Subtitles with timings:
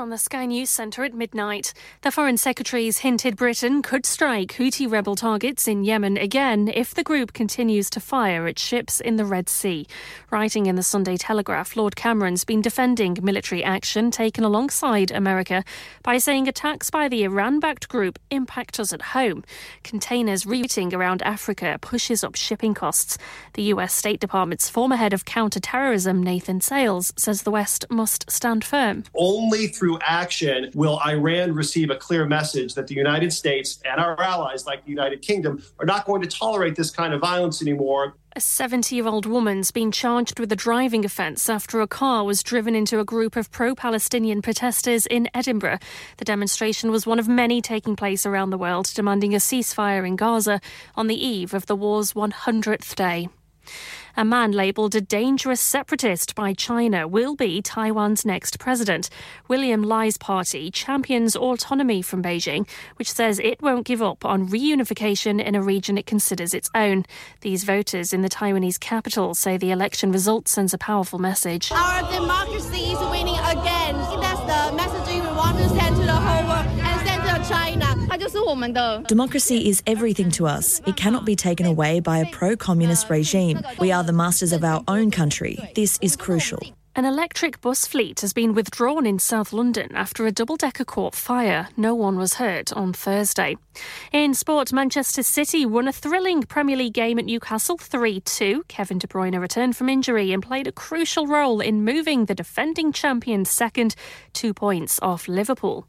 [0.00, 4.90] From the Sky News Centre at midnight, the Foreign Secretary's hinted Britain could strike Houthi
[4.90, 9.26] rebel targets in Yemen again if the group continues to fire at ships in the
[9.26, 9.86] Red Sea.
[10.30, 15.64] Writing in the Sunday Telegraph, Lord Cameron's been defending military action taken alongside America
[16.02, 19.44] by saying attacks by the Iran backed group impact us at home.
[19.84, 23.18] Containers rerouting around Africa pushes up shipping costs.
[23.52, 28.64] The US State Department's former head of counterterrorism, Nathan Sales, says the West must stand
[28.64, 29.04] firm.
[29.14, 34.00] Only through through action will Iran receive a clear message that the United States and
[34.00, 37.60] our allies, like the United Kingdom, are not going to tolerate this kind of violence
[37.60, 38.14] anymore.
[38.36, 42.44] A 70 year old woman's been charged with a driving offence after a car was
[42.44, 45.80] driven into a group of pro Palestinian protesters in Edinburgh.
[46.18, 50.14] The demonstration was one of many taking place around the world demanding a ceasefire in
[50.14, 50.60] Gaza
[50.94, 53.28] on the eve of the war's 100th day.
[54.20, 59.08] A man labelled a dangerous separatist by China will be Taiwan's next president.
[59.48, 65.42] William Lai's party champions autonomy from Beijing, which says it won't give up on reunification
[65.42, 67.06] in a region it considers its own.
[67.40, 71.72] These voters in the Taiwanese capital say the election result sends a powerful message.
[71.72, 73.96] Our democracy is winning again.
[74.20, 77.89] That's the message we want to send to the whole world and send to China.
[79.08, 80.80] Democracy is everything to us.
[80.86, 83.60] It cannot be taken away by a pro communist regime.
[83.78, 85.58] We are the masters of our own country.
[85.74, 86.60] This is crucial.
[86.96, 91.14] An electric bus fleet has been withdrawn in South London after a double decker caught
[91.14, 91.68] fire.
[91.76, 93.56] No one was hurt on Thursday.
[94.12, 98.64] In sport, Manchester City won a thrilling Premier League game at Newcastle 3 2.
[98.68, 102.92] Kevin De Bruyne returned from injury and played a crucial role in moving the defending
[102.92, 103.94] champions second,
[104.32, 105.86] two points off Liverpool.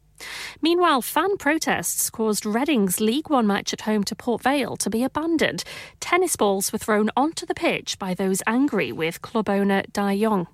[0.62, 5.04] Meanwhile, fan protests caused Reading's League One match at home to Port Vale to be
[5.04, 5.64] abandoned.
[6.00, 10.48] Tennis balls were thrown onto the pitch by those angry with club owner Dai Yong.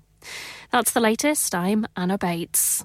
[0.70, 1.54] That's the latest.
[1.54, 2.84] I'm Anna Bates.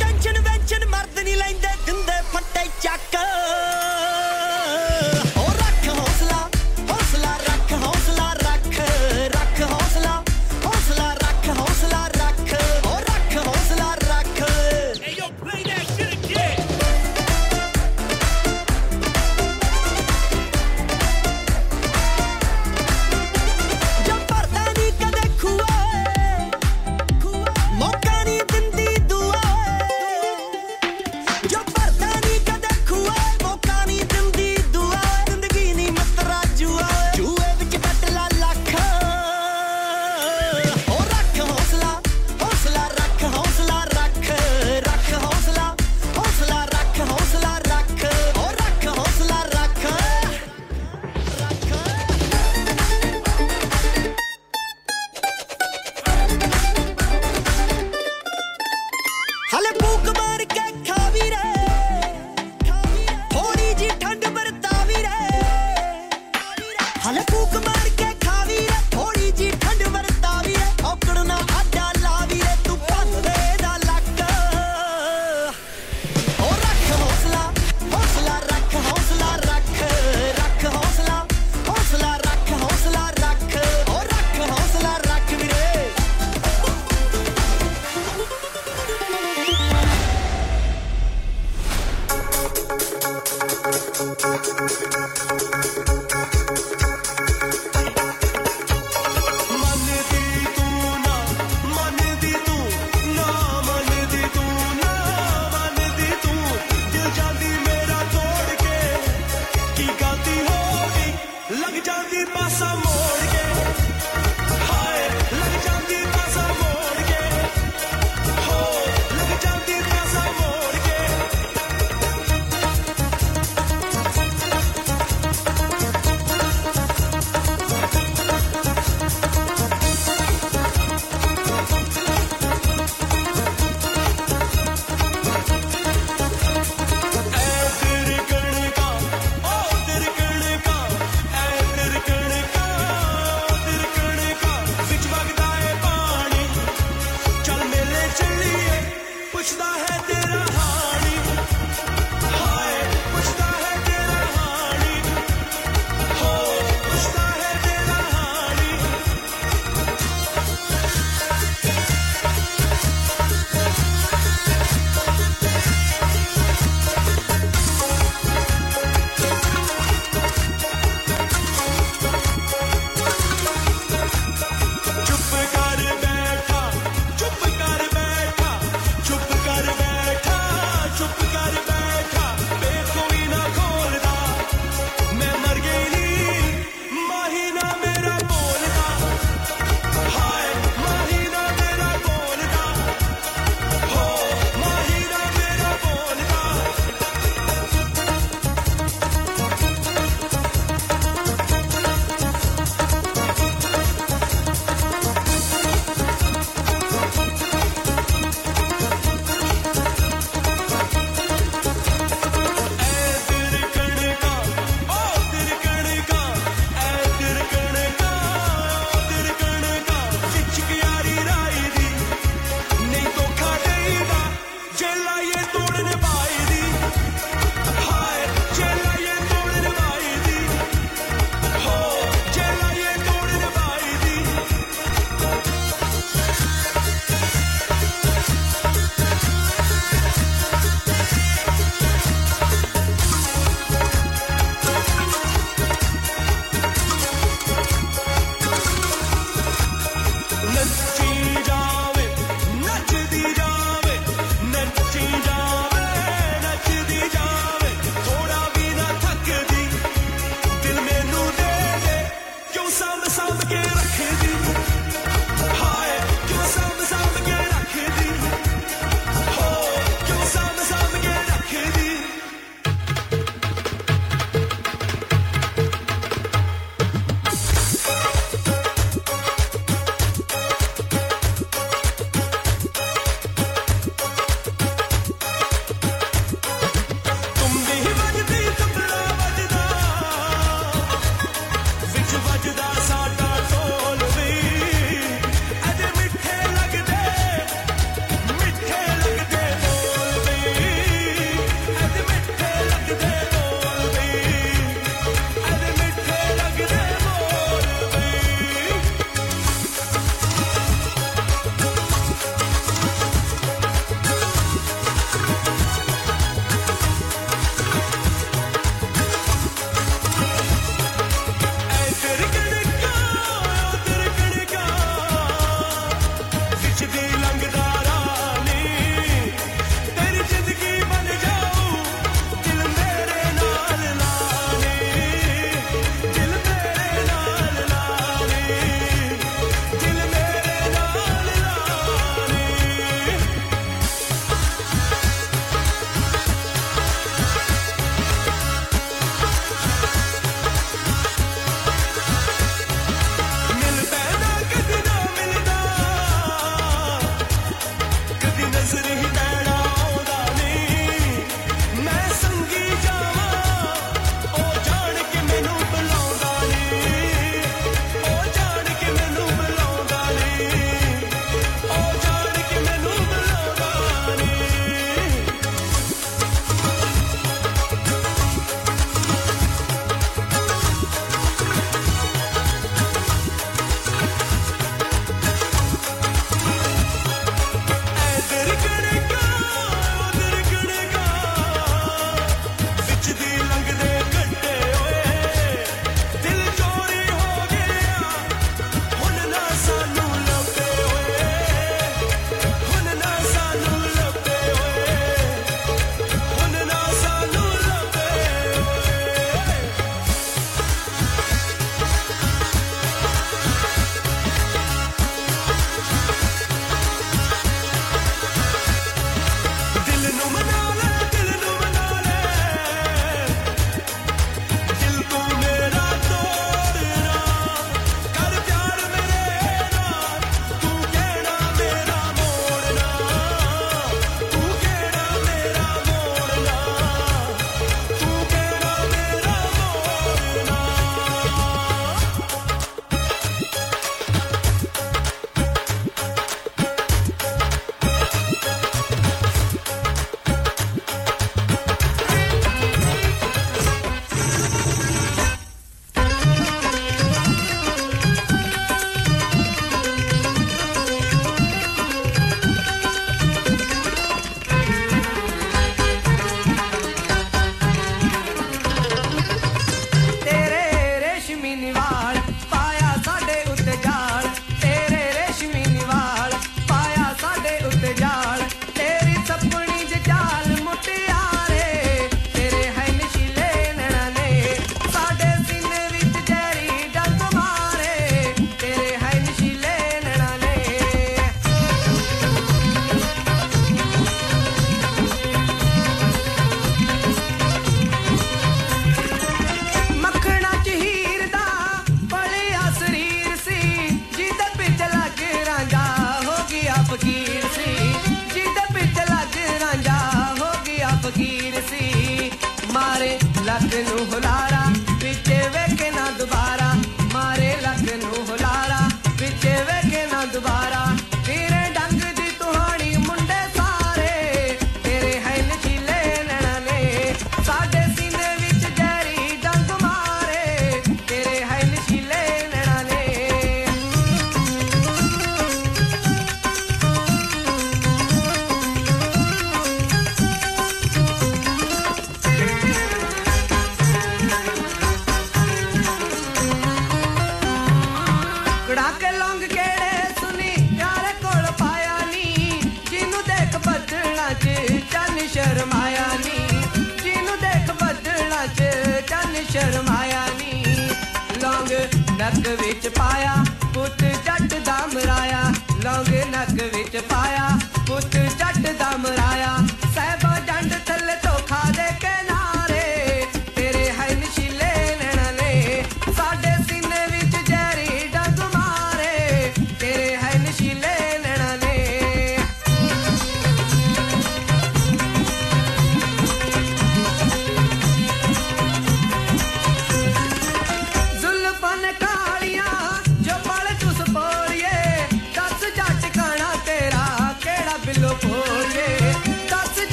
[0.00, 3.16] tension ਵੈਂਸ਼ਨ ਮਰਦ ਨਹੀਂ ਲੈਂਦੇ ਦਿੰਦੇ ਫੱਟੇ ਚੱਕ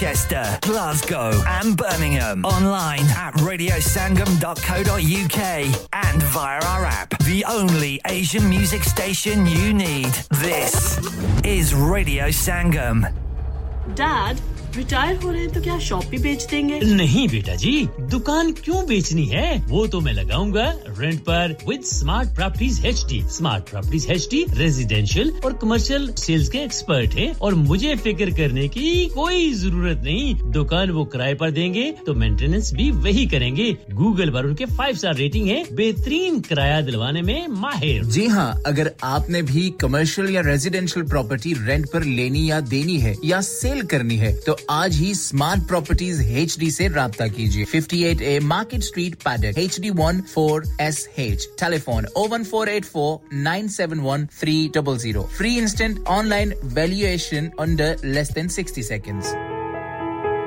[0.00, 2.42] Manchester, Glasgow, and Birmingham.
[2.46, 5.38] Online at radiosangam.co.uk
[5.92, 10.06] and via our app, the only Asian music station you need.
[10.46, 10.96] This
[11.44, 13.04] is Radio Sangam.
[14.00, 14.36] Dad
[14.76, 17.72] retire हो रहे हैं तो क्या शॉप भी बेच देंगे नहीं बेटा जी
[18.14, 20.64] दुकान क्यों बेचनी है वो तो मैं लगाऊंगा
[21.01, 26.49] रेंट पर with smart properties H D smart properties H D residential और कमर्शियल सेल्स
[26.49, 31.51] के एक्सपर्ट है और मुझे फ़िक्र करने की कोई ज़रूरत नहीं। दुकान वो किराए पर
[31.51, 36.79] देंगे तो मेंटेनेंस भी वही करेंगे। गूगल पर उनके फाइव स्टार रेटिंग है बेहतरीन किराया
[36.81, 42.49] दिलवाने में माहिर। जी हाँ अगर आपने भी कमर्शियल या रेजिडेंशियल प्रॉपर्टी रेंट पर लेनी
[42.49, 46.87] या देनी है या सेल करनी है तो आज ही स्मार्ट प्रॉपर्टीज़ एच डी ऐसी
[46.95, 52.27] रब्ता कीजिए। 58 A market street Paddock H D one four S H telephone O
[52.27, 58.05] one four eight four nine seven one three double zero free instant online valuation under
[58.05, 59.33] less than sixty seconds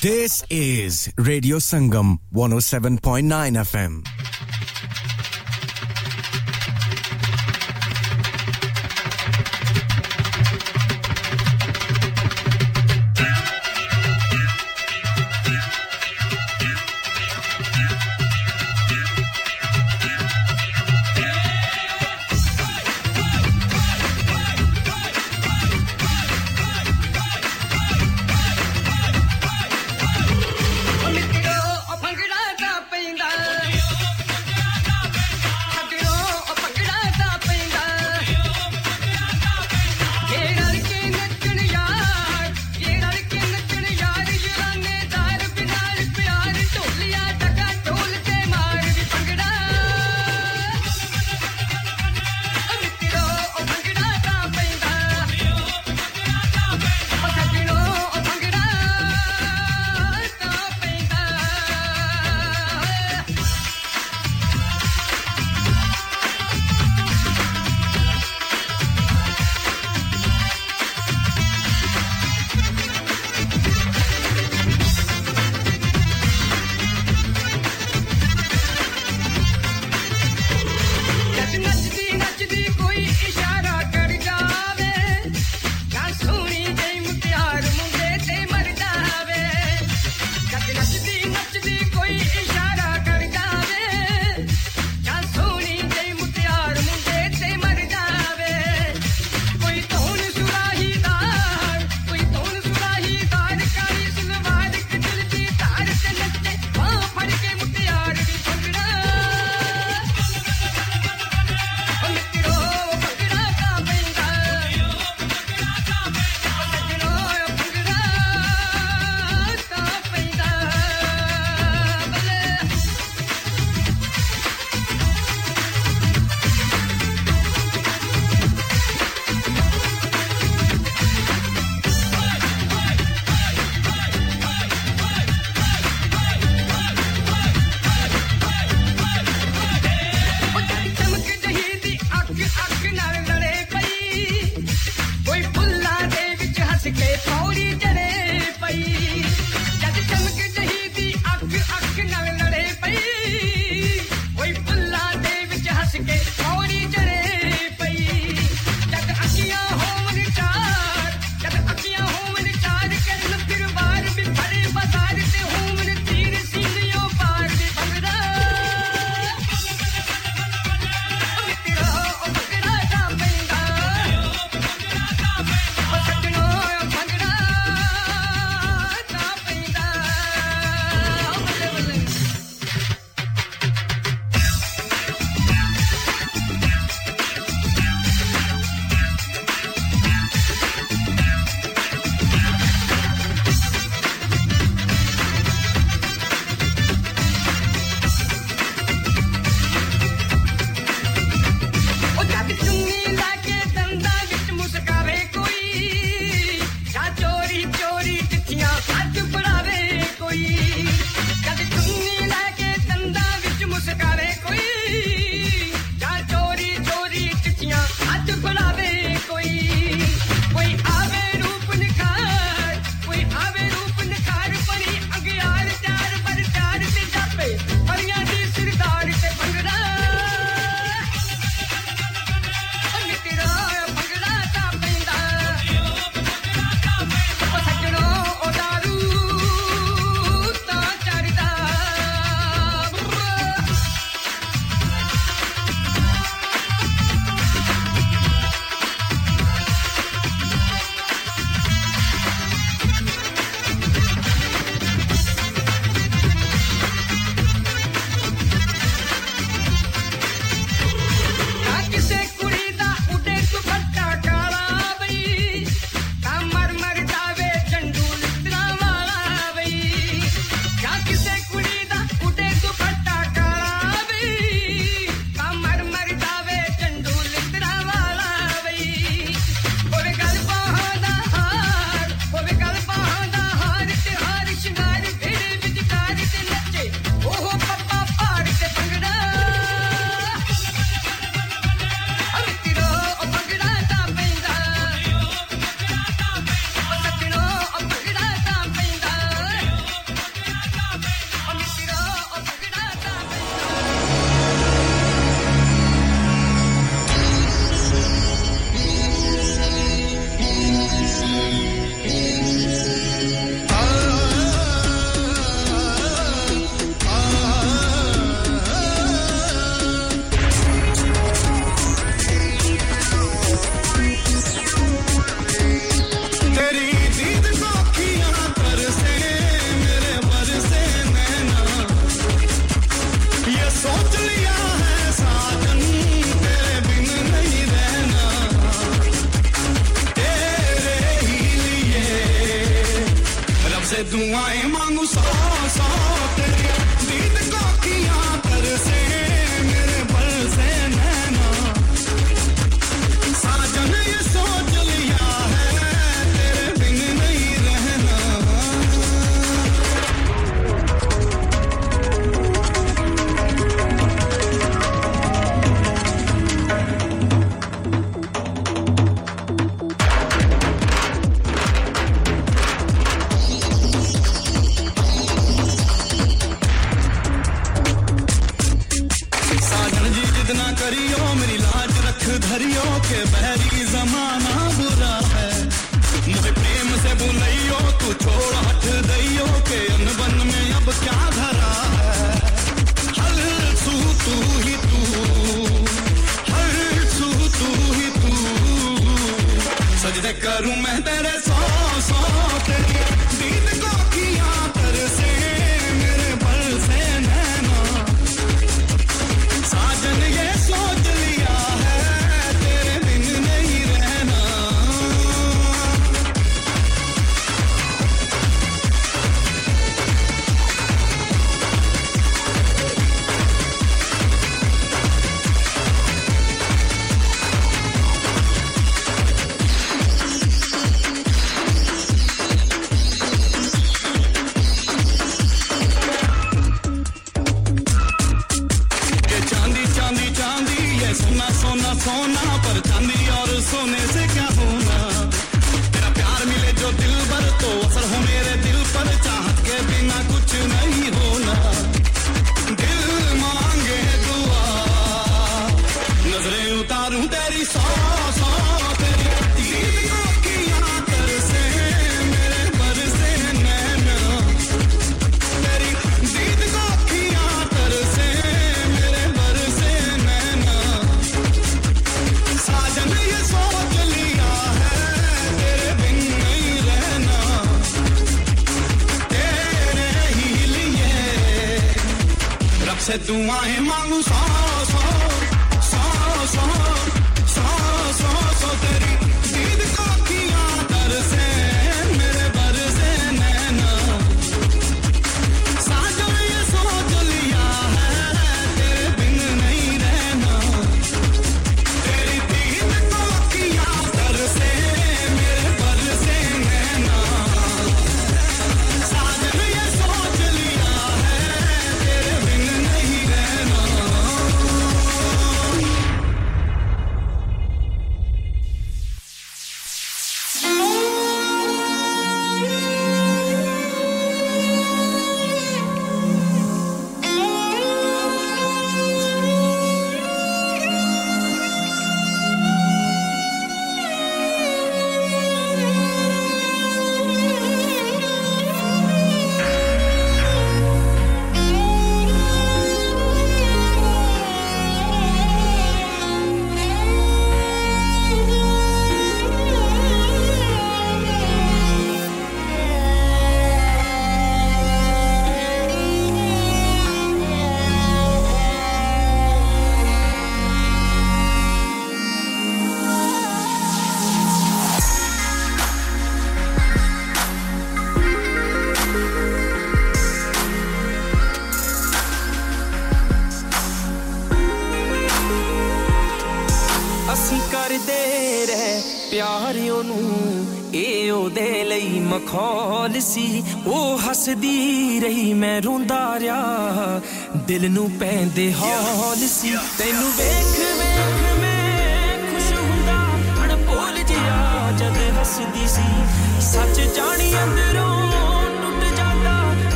[0.00, 4.23] This is Radio Sangam 107.9 FM.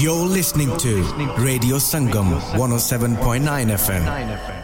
[0.00, 1.02] You're listening to
[1.36, 4.59] Radio Sangam 107.9 FM.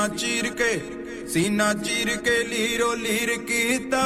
[0.00, 0.80] ਸੀਨਾ ਚੀਰ ਕੇ
[1.28, 4.04] ਸੀਨਾ ਚੀਰ ਕੇ ਲੀਰੋ ਲੀਰ ਕੀਤਾ।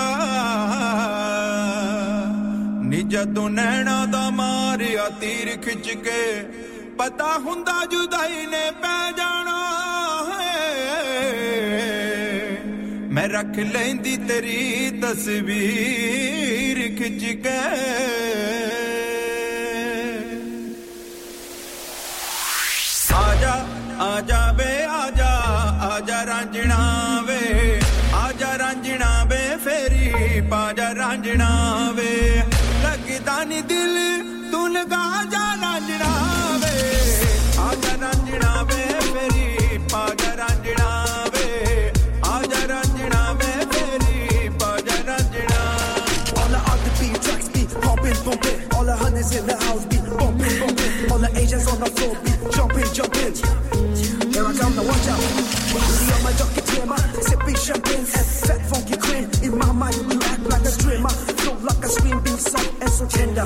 [2.85, 6.23] ਨੀ ਜਦੋਂ ਨੈਣਾ ਦਾ ਮਾਰਿਆ ਤੀਰ ਖਿੱਚ ਕੇ
[6.99, 9.61] ਪਤਾ ਹੁੰਦਾ ਜੁਦਾਈ ਨੇ ਪੈ ਜਾਣਾ
[13.11, 17.59] ਮੈਂ ਰੱਖ ਲੈਂਦੀ ਤੇਰੀ ਤਸਵੀਰ ਖਿੱਚ ਕੇ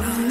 [0.00, 0.27] Yeah.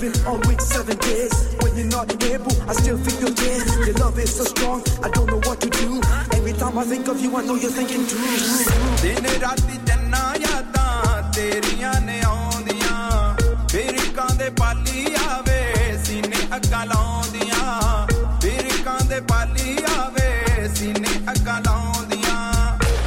[0.00, 1.32] living on with seven days.
[1.60, 3.76] When you're not able, I still feel your gaze.
[3.86, 6.00] Your love is so strong, I don't know what to do.
[6.32, 8.16] Every time I think of you, I know you're thinking too.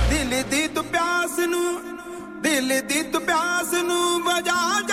[0.10, 1.82] ਦਿਨ ਦੀ ਤੂੰ ਪਿਆਸ ਨੂੰ
[2.42, 4.93] ਦਿਲ ਦੀ ਤੂੰ ਪਿਆਸ ਨੂੰ ਵਜਾ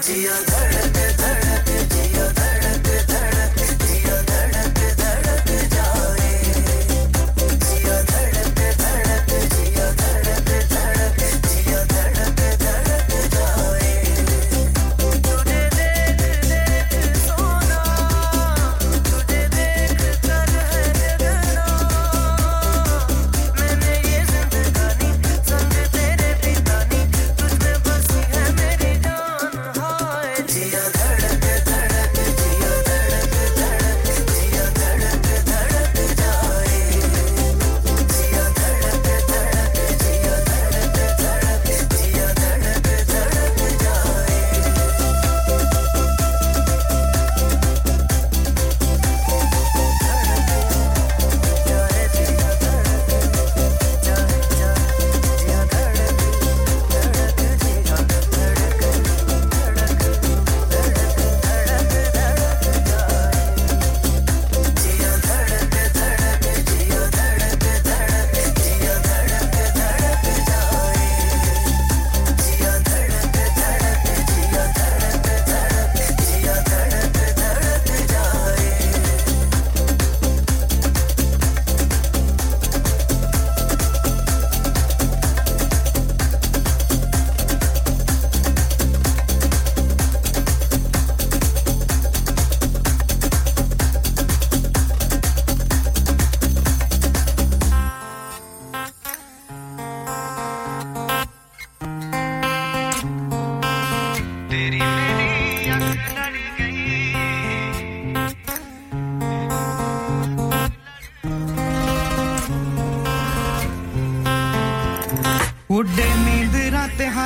[0.00, 1.47] Hey, hey, hey.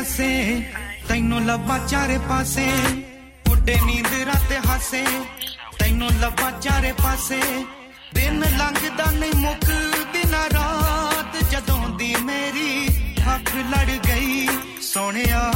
[0.03, 0.63] ਆਸੇ
[1.09, 2.65] ਤੈਨੂੰ ਲੱਭਾ ਚਾਰੇ ਪਾਸੇ
[3.51, 5.03] ਉੱਡੇ ਨੀਂਦ ਰਾਤੇ ਹਾਸੇ
[5.79, 7.41] ਤੈਨੂੰ ਲੱਭਾ ਚਾਰੇ ਪਾਸੇ
[8.15, 12.87] ਦਿਨ ਲੰਘਦਾ ਨਹੀਂ ਮੁੱਕਦੀ ਨਾ ਰਾਤ ਜਦੋਂ ਦੀ ਮੇਰੀ
[13.35, 14.49] ਅੱਖ ਲੜ ਗਈ
[14.83, 15.52] ਸੋਹਣਿਆ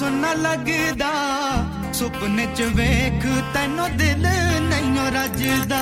[0.00, 1.12] सुना लगदा,
[1.92, 3.24] सुपने च वेख,
[3.54, 4.24] तेनो दिल
[4.68, 5.80] नहीं रजदा।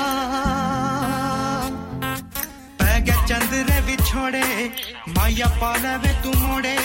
[2.80, 4.46] पै गया चंद्रे बिछोड़े
[5.14, 6.76] माया पाल वे तू मोड़े।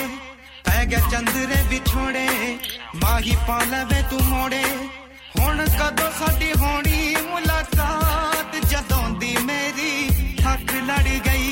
[0.67, 2.27] पै गया चंद्रे बिछोड़े
[3.01, 4.63] माही पाल वे तू मोड़े।
[5.33, 9.93] हुन कदों साडी होनी मुलाकात, जदों दी मेरी
[10.37, 11.42] थक लड़ गई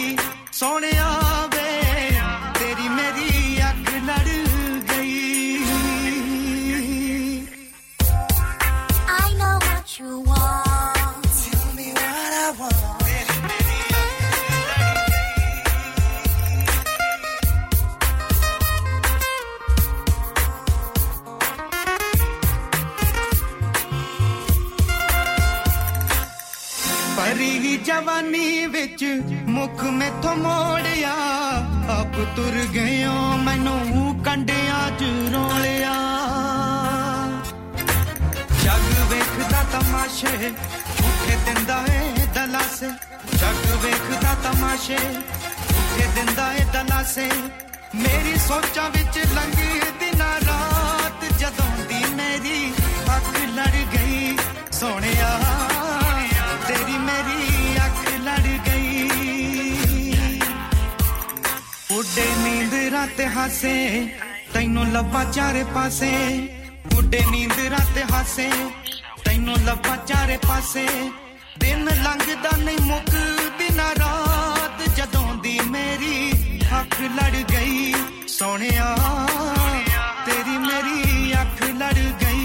[63.41, 63.75] ਹਾਸੇ
[64.53, 66.11] ਤੈਨੂੰ ਲੱਭਾ ਚਾਰੇ ਪਾਸੇ
[66.99, 68.49] ਉੱਡੇ ਨੀਂਦ ਰਾਤ ਹਾਸੇ
[69.25, 70.87] ਤੈਨੂੰ ਲੱਭਾ ਚਾਰੇ ਪਾਸੇ
[71.59, 76.33] ਦਿਨ ਲੰਘਦਾ ਨਹੀਂ ਮੁੱਕਦੀ ਨਾ ਰਾਤ ਜਦੋਂ ਦੀ ਮੇਰੀ
[76.81, 77.95] ਅੱਖ ਲੜ ਗਈ
[78.39, 78.95] ਸੋਹਣਿਆ
[80.27, 82.45] ਤੇਰੀ ਮੇਰੀ ਅੱਖ ਲੜ ਗਈ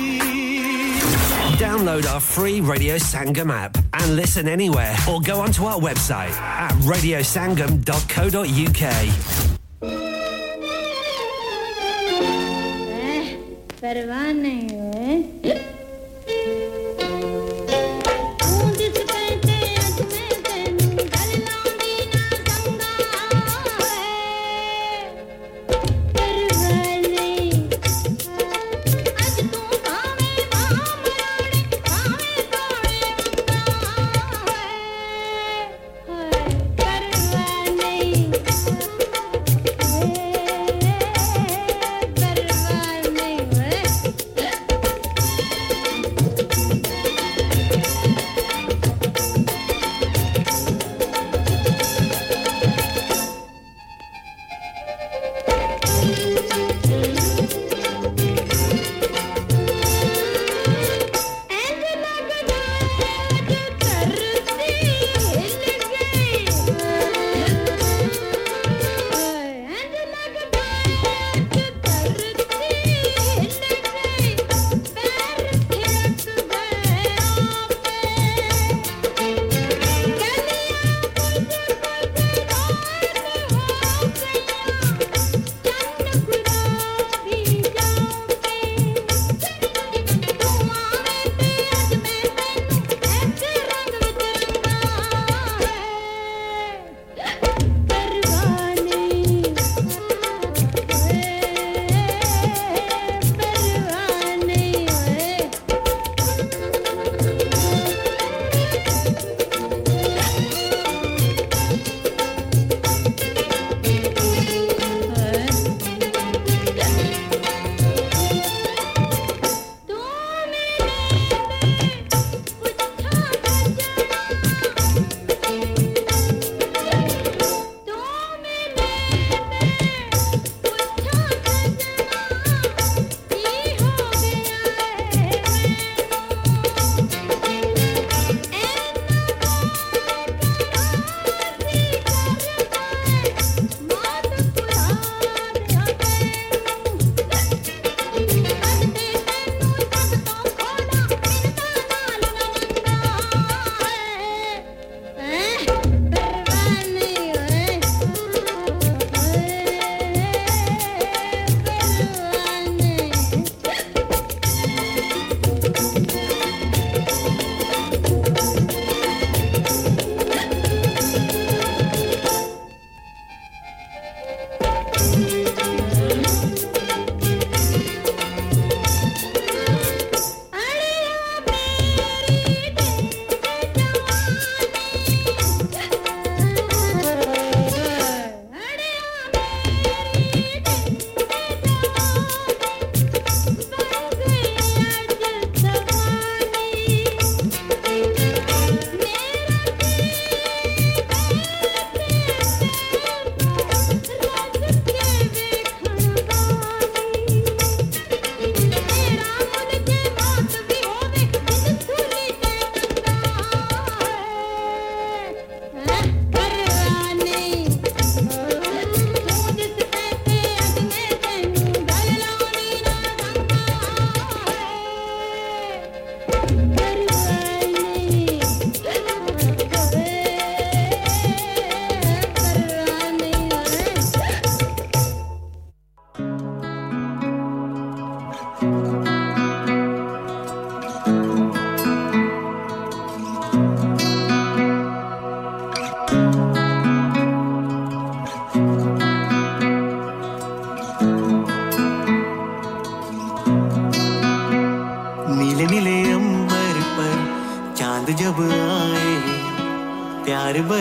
[1.61, 6.73] Download our free Radio Sangam app and listen anywhere or go onto our website at
[6.91, 9.54] radiosangam.co.uk.
[13.86, 14.95] परवाह नहीं हुए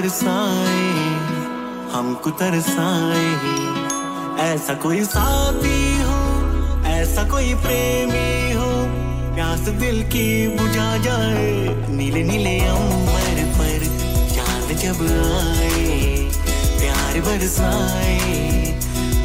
[0.05, 0.89] बरसाए
[1.91, 3.29] हमको तरसाए।
[4.39, 6.17] ऐसा कोई साथी हो,
[6.87, 8.69] ऐसा कोई प्रेमी हो,
[9.35, 10.27] प्यास दिल की
[10.57, 11.49] बुझा जाए,
[11.89, 13.87] नीले नीले अंबर पर
[14.35, 15.01] चाँद जब
[15.33, 16.29] आए,
[16.79, 18.17] प्यार बरसाए,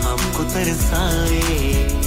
[0.00, 1.99] हमको तरसाए।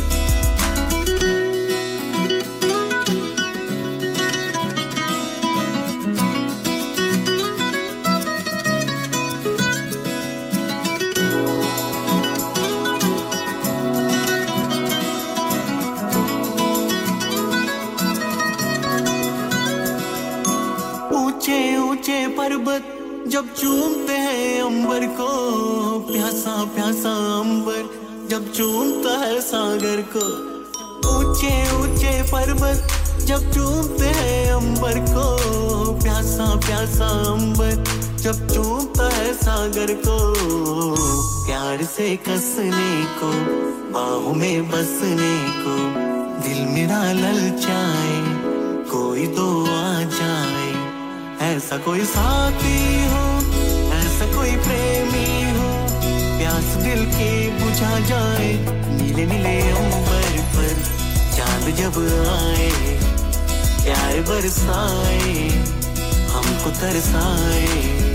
[42.27, 43.29] कसने को,
[43.91, 45.73] बाहों में बसने को,
[46.41, 48.21] दिल मेरा ललचाए
[48.91, 50.69] कोई तो आ जाए।
[51.49, 53.25] ऐसा कोई साथी हो,
[53.93, 55.67] ऐसा कोई प्रेमी हो,
[56.37, 58.53] प्यास दिल की बुझा जाए,
[59.01, 60.73] नीले नीले अंबर पर
[61.37, 61.99] चाँद जब
[62.29, 62.71] आए,
[63.83, 65.49] प्यार बरसाए,
[66.31, 68.12] हमको तरसाए।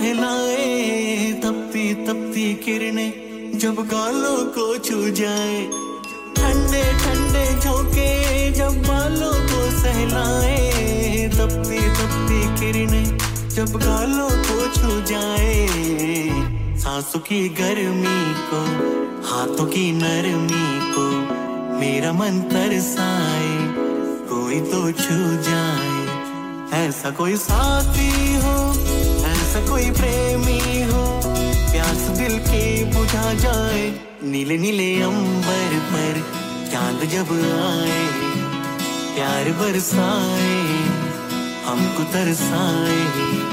[0.00, 5.58] सहलाए तपती तपती किरणें जब गालों को छू जाए।
[6.36, 8.08] ठंडे ठंडे झोंके
[8.50, 10.56] जब बालों को सहलाए।
[11.28, 15.68] तपती तपती किरणें जब गालों को छू जाए।
[16.78, 18.60] सांसों की गर्मी को,
[19.28, 21.08] हाथों की नरमी को
[21.76, 23.52] मेरा मन तरसाए,
[24.32, 25.20] कोई तो छू
[25.50, 28.89] जाए। ऐसा कोई साथी हो
[29.68, 31.04] कोई प्रेमी हो,
[31.72, 32.62] प्यास दिल के
[32.94, 33.82] बुझा जाए।
[34.22, 36.20] नीले नीले अंबर पर
[36.72, 38.02] चाँद जब आए,
[39.14, 40.58] प्यार बरसाए,
[41.66, 43.49] हमको तरसाए।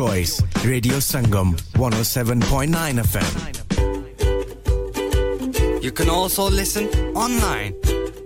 [0.00, 0.40] Choice.
[0.64, 2.72] Radio Sangam 107.9
[3.12, 3.32] FM.
[5.82, 7.74] You can also listen online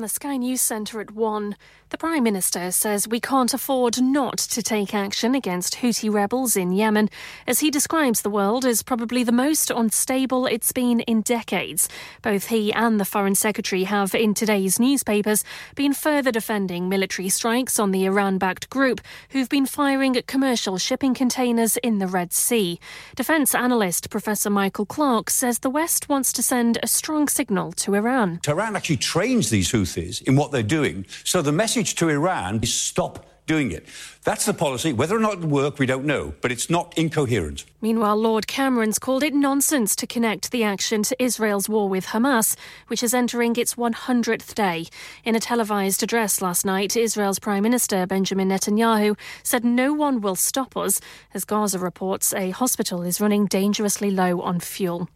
[0.00, 1.56] The Sky News Centre at 1,
[1.90, 6.72] the Prime Minister says we can't afford not to take action against Houthi rebels in
[6.72, 7.10] Yemen,
[7.46, 11.86] as he describes the world as probably the most unstable it's been in decades.
[12.22, 15.44] Both he and the Foreign Secretary have, in today's newspapers,
[15.74, 20.78] been further defending military strikes on the Iran backed group who've been firing at commercial
[20.78, 22.80] shipping containers in the Red Sea.
[23.16, 27.94] Defence analyst Professor Michael Clarke says the West wants to send a strong signal to
[27.94, 28.38] Iran.
[28.42, 31.06] Tehran actually trains these Houthis in what they're doing.
[31.24, 33.84] So the message to Iran is stop doing it.
[34.22, 34.92] That's the policy.
[34.92, 37.64] Whether or not it will work, we don't know, but it's not incoherent.
[37.80, 42.56] Meanwhile, Lord Cameron's called it nonsense to connect the action to Israel's war with Hamas,
[42.86, 44.86] which is entering its 100th day.
[45.24, 50.36] In a televised address last night, Israel's Prime Minister Benjamin Netanyahu said no one will
[50.36, 51.00] stop us,
[51.34, 55.08] as Gaza reports a hospital is running dangerously low on fuel.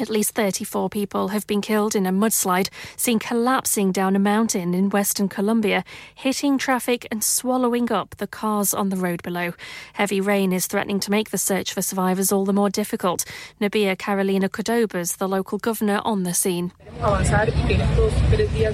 [0.00, 4.72] At least 34 people have been killed in a mudslide seen collapsing down a mountain
[4.72, 5.84] in western Colombia,
[6.14, 9.52] hitting traffic and swallowing up the cars on the road below.
[9.92, 13.26] Heavy rain is threatening to make the search for survivors all the more difficult.
[13.60, 16.72] Nubia Carolina Cordobas, the local governor on the scene.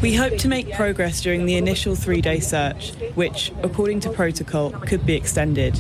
[0.01, 4.71] We hope to make progress during the initial three day search, which, according to protocol,
[4.71, 5.77] could be extended.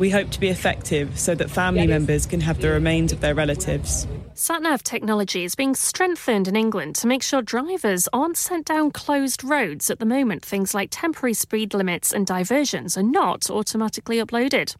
[0.00, 3.34] We hope to be effective so that family members can have the remains of their
[3.34, 4.08] relatives.
[4.40, 9.44] SatNav technology is being strengthened in England to make sure drivers aren't sent down closed
[9.44, 9.90] roads.
[9.90, 14.74] At the moment, things like temporary speed limits and diversions are not automatically uploaded.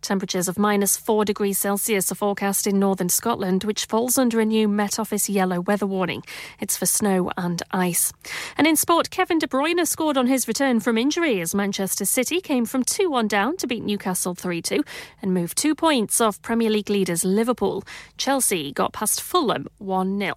[0.00, 4.44] Temperatures of minus 4 degrees Celsius are forecast in northern Scotland, which falls under a
[4.44, 6.22] new Met Office yellow weather warning.
[6.60, 8.12] It's for snow and ice.
[8.56, 12.40] And in sport, Kevin De Bruyne scored on his return from injury as Manchester City
[12.40, 14.84] came from 2 1 down to beat Newcastle 3 2
[15.20, 17.82] and moved two points off Premier League leaders Liverpool.
[18.16, 20.34] Chelsea got past Fulham 1 0.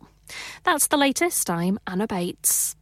[0.63, 1.49] That's the latest.
[1.49, 2.77] I'm Anna Bates.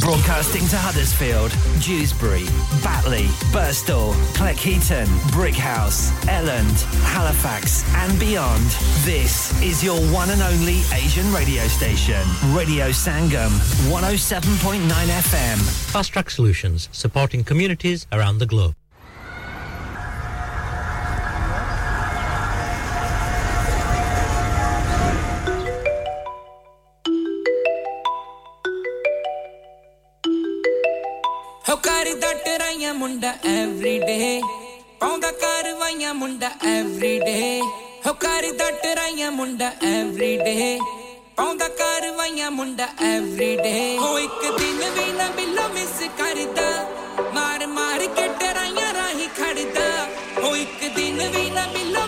[0.00, 2.44] Broadcasting to Huddersfield, Dewsbury,
[2.82, 6.76] Batley, Birstall, Cleckheaton, Brighouse, Elland,
[7.14, 8.66] Halifax, and beyond.
[9.04, 13.52] This is your one and only Asian radio station, Radio Sangam,
[13.88, 15.58] 107.9 FM.
[15.92, 18.74] Fast Track Solutions, supporting communities around the globe.
[32.85, 34.41] ਟਰਾਈਆਂ ਮੁੰਡਾ everyday
[34.99, 37.61] ਪਾਉਂਦਾ ਕਾਰਵਾਈਆਂ ਮੁੰਡਾ everyday
[38.07, 40.77] ਹੋ ਕਰਦਾ ਟਰਾਈਆਂ ਮੁੰਡਾ everyday
[41.37, 46.69] ਪਾਉਂਦਾ ਕਾਰਵਾਈਆਂ ਮੁੰਡਾ ਐਵਰੀਡੇ ਹੋ ਇੱਕ ਦਿਨ ਵੀ ਨਾ ਬਿੱਲੋ ਮਿਸ ਕਰਦਾ
[47.33, 50.07] ਮਾਰ ਮਾਰ ਕੇ ਟਰਾਈਆਂ ਰਾਹੀਂ ਖੜਦਾ
[50.37, 52.04] ਹੋ ਇੱਕ ਦਿਨ ਵੀ ਨਾ ਬਿੱਲੋ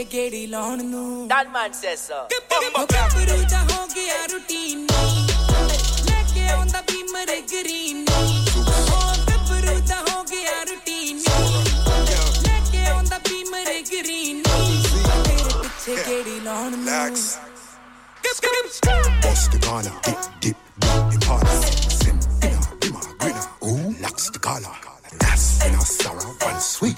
[0.00, 2.18] ਪਿੱਛੇ ਗੇੜੀ ਲਾਉਣ ਨੂੰ That man says so.
[2.76, 4.86] ਉਹ ਗੱਭਰੂ ਦਾ ਹੋ ਗਿਆ ਰੂਟੀਨ
[6.08, 11.20] ਲੈ ਕੇ ਆਉਂਦਾ ਬੀਮਰ ਗ੍ਰੀਨ ਉਹ ਗੱਭਰੂ ਦਾ ਹੋ ਗਿਆ ਰੂਟੀਨ
[12.46, 16.94] ਲੈ ਕੇ ਆਉਂਦਾ ਬੀਮਰ ਗ੍ਰੀਨ ਤੇਰੇ ਪਿੱਛੇ ਗੇੜੀ ਲਾਉਣ ਨੂੰ
[19.22, 21.60] Bust the Ghana, dip, dip, dip, in partner.
[22.00, 24.74] Sim, inna, bima, grina, ooh, locks the collar.
[25.22, 26.96] That's in a sour, one sweet,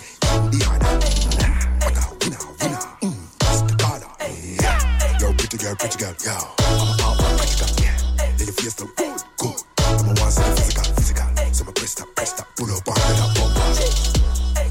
[5.72, 6.36] girl, pretty girl, yo.
[6.60, 7.96] I'm a power, pretty girl, yeah.
[8.38, 9.56] Little face look good, good.
[9.78, 11.28] I'm a one side physical, physical.
[11.52, 13.68] So I press that, press that, pull up on that bumper.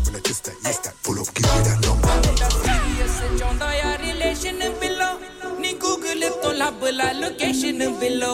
[0.05, 2.13] When I twist that, yes, that, pull up, give me that number.
[2.67, 5.07] Serious ਚਾਹੁੰਦਾ ਯਾਰ relation ਬਿਲੋ
[5.59, 8.31] ਨੀ Google ਤੋਂ ਲੱਭ ਲਾ location ਬਿਲੋ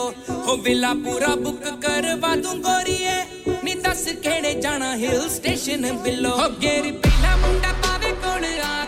[0.48, 3.16] ਹੋ ਬਿਲਾ ਪੂਰਾ book ਕਰਵਾ ਦੂੰ ਗੋਰੀਏ
[3.64, 8.86] ਨੀ ਦੱਸ ਕਿਹੜੇ ਜਾਣਾ ਹਿਲ ਸਟੇਸ਼ਨ ਬਿਲੋ ਹੋ ਗੇਰੀ ਪਹਿਲਾ ਮੁੰਡਾ ਪਾਵੇ ਕੋਲ ਆ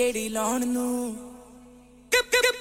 [0.00, 1.14] ਕਿਹੜੀ ਲਾਉਣ ਨੂੰ?
[2.12, 2.60] ਗੱਪ ਗੱਪ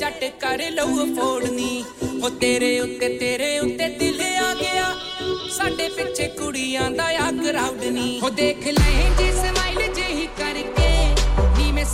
[0.00, 1.84] ਜੱਟ ਕਰ ਲਊ ਫੋੜਨੀ
[2.22, 4.94] ਉਹ ਤੇਰੇ ਉੱਤੇ ਤੇਰੇ ਉੱਤੇ ਦਿਲ ਆ ਗਿਆ।
[5.50, 9.92] ਸਾਡੇ ਪਿੱਛੇ ਕੁੜੀਆਂ ਦਾ ਆ ਕਰਾਉਡ ਨਹੀਂ ਉਹ ਦੇਖ ਲੈ ਜਿਸ ਮਾਈਲ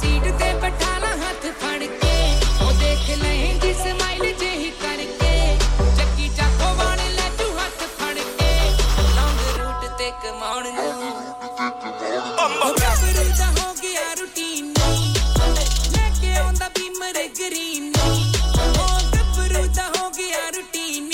[0.01, 2.13] ਸੀਟ ਤੇ ਬਿਠਾ ਲਾ ਹੱਥ ਫੜ ਕੇ
[2.61, 5.57] ਉਹ ਦੇਖ ਲੈ ਜੀ ਸਮਾਈਲ ਜਿਹੀ ਕਰਕੇ
[5.97, 8.49] ਚੱਕੀ ਚਾਕੋ ਵਾਲੇ ਲੈ ਤੂੰ ਹੱਥ ਫੜ ਕੇ
[9.15, 11.11] ਲੌਂਗ ਰੂਟ ਤੇ ਕਮਾਉਣ ਨੂੰ
[12.39, 14.73] ਉਹ ਗੱਭਰੂ ਦਾ ਹੋ ਗਿਆ ਰੂਟੀਨ
[15.93, 21.09] ਲੈ ਕੇ ਆਉਂਦਾ ਬੀਮਰ ਗਰੀਨ ਉਹ ਗੱਭਰੂ ਦਾ ਹੋ ਗਿਆ ਰੂਟੀਨ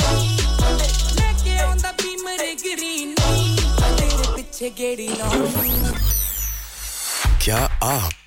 [1.15, 5.47] ਲੈ ਕੇ ਆਉਂਦਾ ਬੀਮਰ ਗਰੀਨ ਤੇਰੇ ਪਿੱਛੇ ਗੇੜੀ ਲਾਉਂ
[7.43, 8.26] क्या आप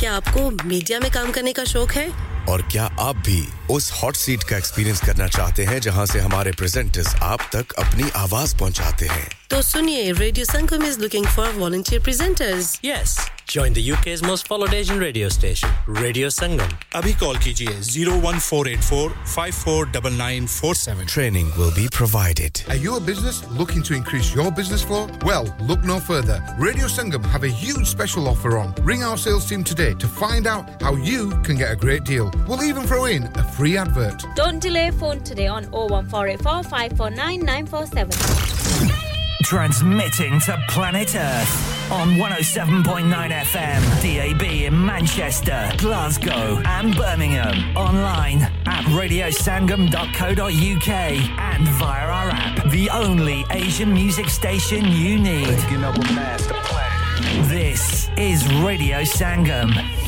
[0.00, 2.08] क्या आपको मीडिया में काम करने का शौक है
[2.48, 3.40] और क्या आप भी
[3.70, 8.10] उस हॉट सीट का एक्सपीरियंस करना चाहते हैं जहाँ से हमारे प्रेजेंटर्स आप तक अपनी
[8.16, 13.18] आवाज़ पहुंचाते हैं तो सुनिए radio Sangam is looking for volunteer presenters Yes.
[13.50, 16.72] Join the UK's most followed Asian radio station, Radio Sangam.
[16.94, 22.60] अभी कॉल कीजिए 01484 549947 Training will be provided.
[22.68, 25.00] Are you a business looking to increase your business flow?
[25.30, 26.36] Well, look no further.
[26.66, 28.74] Radio Sangam have a huge special offer on.
[28.92, 32.30] Ring our sales team today to find out how you can get a great deal.
[32.46, 34.24] We'll even throw in a free advert.
[34.34, 38.10] Don't delay phone today on 01484 549 947.
[39.44, 47.74] Transmitting to planet Earth on 107.9 FM, DAB in Manchester, Glasgow, and Birmingham.
[47.76, 55.56] Online at radiosangam.co.uk and via our app, the only Asian music station you need.
[57.18, 60.07] This is Radio Sangam.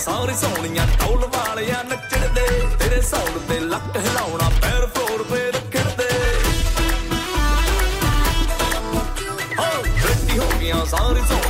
[0.00, 2.46] ਸਾਰੀ ਸੋਹਣੀਆਂ ਢੋਲ ਵਾਲਿਆਂ ਨੱਚਣ ਦੇ
[2.78, 6.08] ਤੇਰੇ ਸੌਣ ਤੇ ਲੱਕ ਹਿਲਾਉਣਾ ਪੈਰ floor ਤੇ ਰੱਖਣ ਦੇ
[9.58, 11.49] ਹੋ ਰੱਤੀ ਹੋ ਗਈਆਂ ਸਾਰੀ ਸੋਹਣੀਆਂ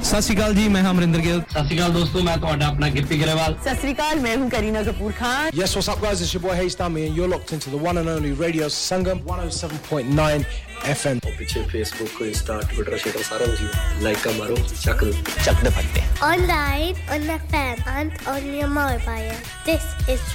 [0.00, 2.88] ਸਤਿ ਸ਼੍ਰੀ ਅਕਾਲ ਜੀ ਮੈਂ ਹਾਂ ਅਮਰਿੰਦਰ ਗਿੱਲ ਸਤਿ ਸ਼੍ਰੀ ਅਕਾਲ ਦੋਸਤੋ ਮੈਂ ਤੁਹਾਡਾ ਆਪਣਾ
[2.96, 6.22] ਗਿੱਪੀ ਗਰੇਵਾਲ सत श्री अकाल मैं हूँ Kareena Kapoor Khan Yes, what's up, guys?
[6.26, 9.20] It's your boy Hayes Dummy, and you're locked into the one and only Radio Sangam
[9.32, 10.46] 107.9
[10.94, 11.20] FM.
[11.38, 15.04] पीछे फेसबुक इंस्टा ट्विटर शेटर सारा कुछ लाइक का मारो चक
[15.46, 19.42] चक दे फटते Online, on FM, and on your mobile.
[19.68, 20.26] This is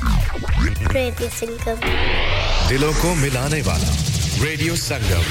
[1.00, 1.86] Radio Sangam.
[2.70, 3.94] दिलों को मिलाने वाला
[4.44, 5.24] radio Sangam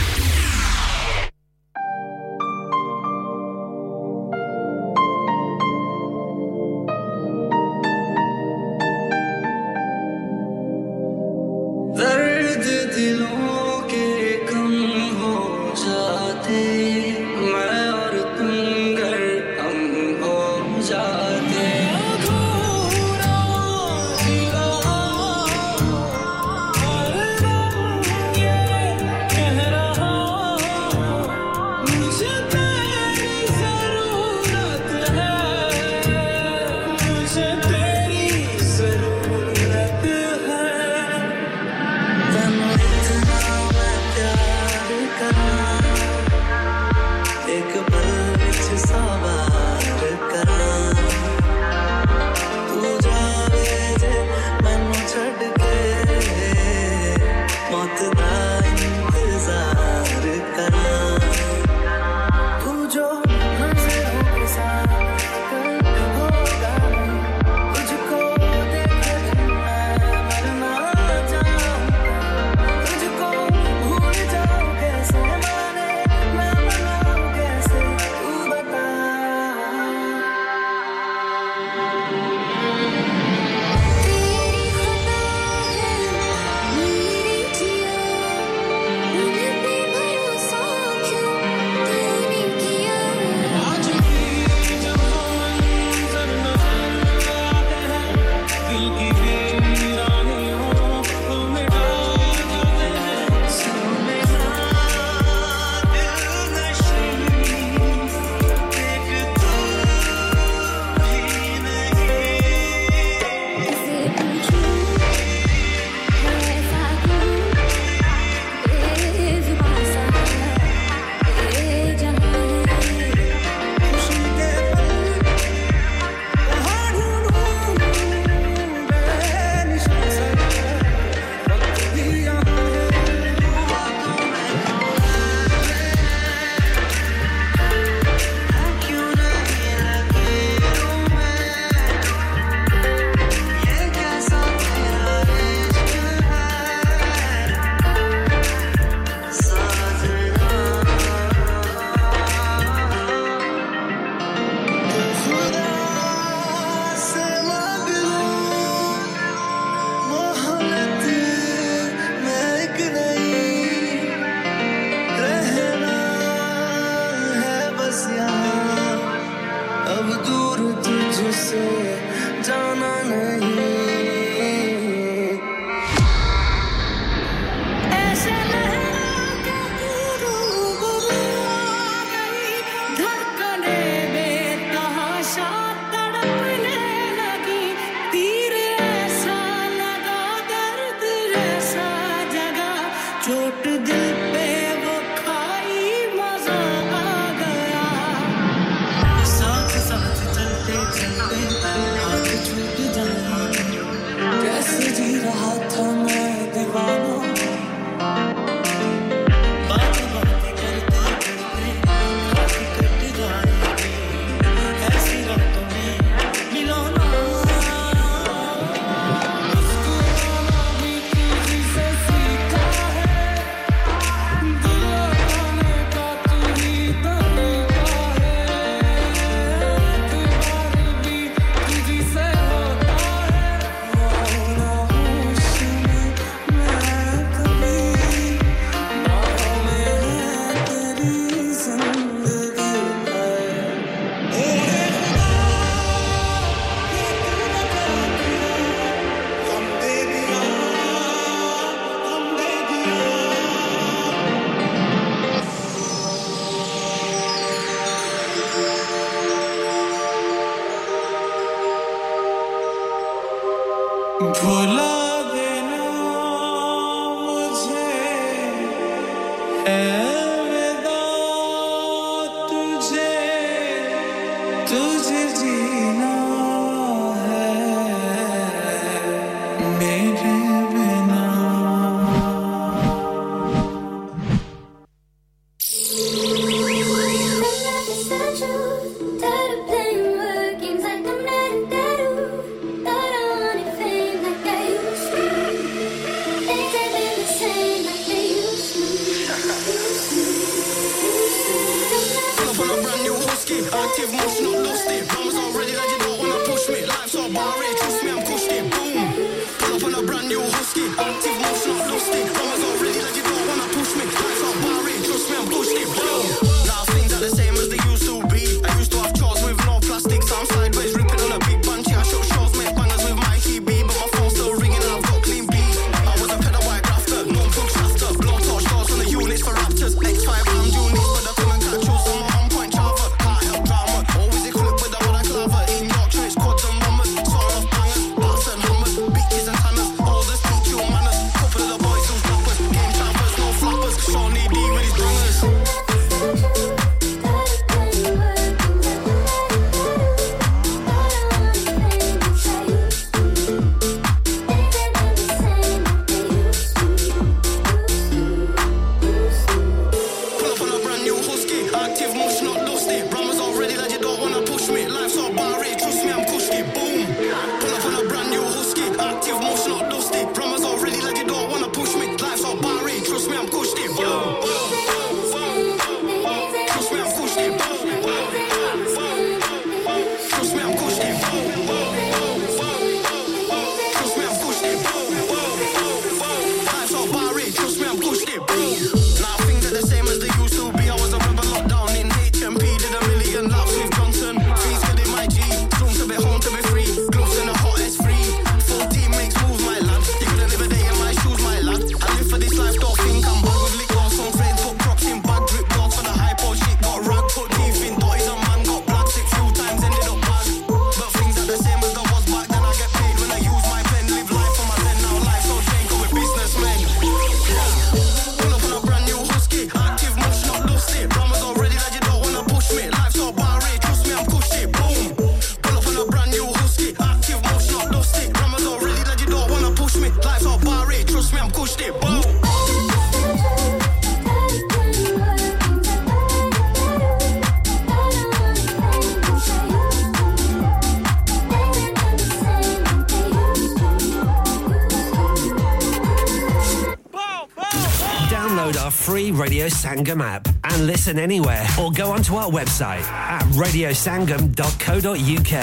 [449.96, 455.54] Sangam app and listen anywhere or go onto our website at radiosangam.co.uk.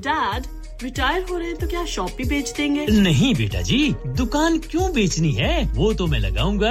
[0.00, 0.46] Dad,
[0.82, 3.78] retire हो रहे हैं तो क्या शॉप भी बेच देंगे नहीं बेटा जी
[4.20, 6.70] दुकान क्यों बेचनी है वो तो मैं लगाऊंगा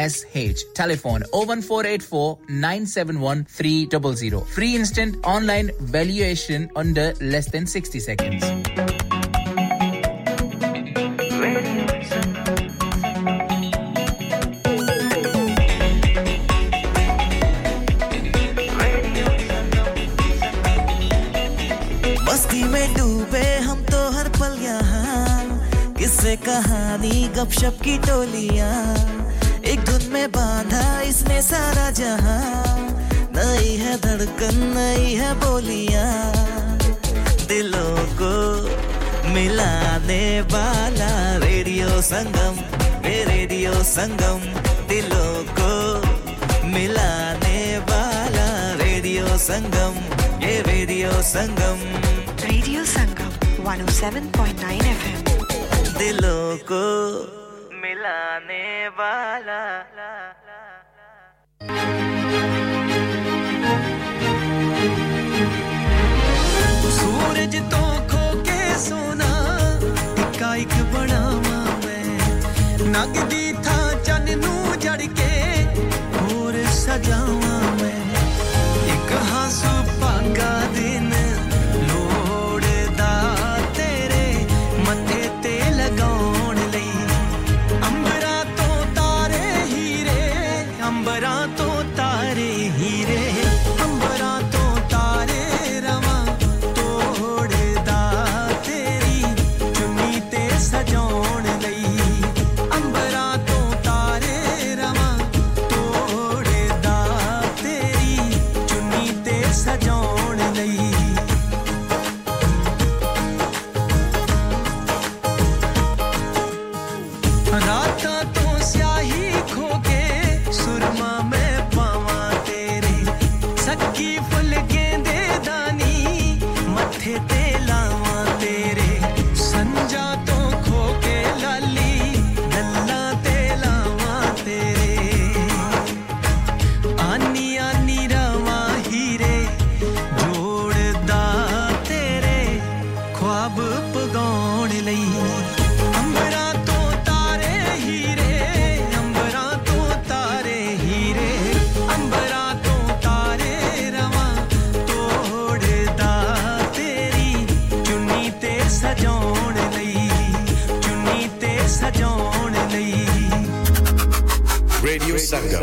[0.09, 0.63] SH.
[0.73, 4.41] Telephone 01484 971 300.
[4.41, 8.43] Free instant online valuation under less than 60 seconds.
[22.27, 28.60] मस्ती में डूबे हम तो हर पल यहाँ किससे कहानी गपशप की टोलियाँ
[43.91, 44.43] संगम
[44.89, 45.71] दिलों को
[46.73, 47.57] मिलाने
[47.89, 48.45] वाला
[48.81, 49.97] रेडियो संगम
[50.43, 51.83] ये radio Sangam.
[52.43, 53.31] Radio Sangam
[53.65, 55.19] 107.9 FM
[55.99, 56.83] दिलों को
[57.83, 58.63] मिलाने
[59.01, 59.59] वाला।
[66.99, 69.31] सूरज तो खो के सोना
[70.15, 72.07] टिका एक बनावा मैं
[72.95, 73.40] नगदी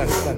[0.05, 0.38] exacto.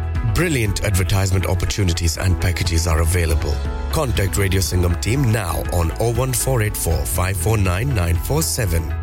[0.35, 3.55] Brilliant advertisement opportunities and packages are available.
[3.91, 7.05] Contact Radio Sangam team now on 01484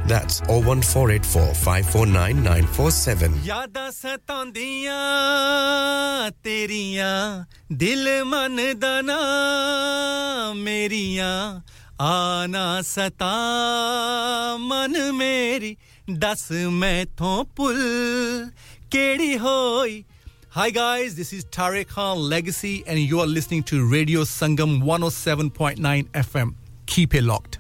[0.07, 3.33] That's 01484 549 947.
[3.45, 4.95] ਯਾਦਾਂ ਸਤਾਉਂਦੀਆਂ
[6.45, 9.19] ਤੇਰੀਆਂ ਦਿਲ ਮੰਨਦਾ ਨਾ
[10.57, 11.61] ਮੇਰੀਆਂ
[12.01, 13.35] ਆਨਾ ਸਤਾ
[14.61, 15.77] ਮਨ ਮੇਰੀ
[16.11, 18.51] ਦੱਸ ਮੈਥੋਂ ਪੁੱਲ
[20.53, 25.77] Hi guys, this is Tarek Khan Legacy, and you are listening to Radio Sangam 107.9
[26.09, 26.55] FM.
[26.87, 27.58] Keep it locked.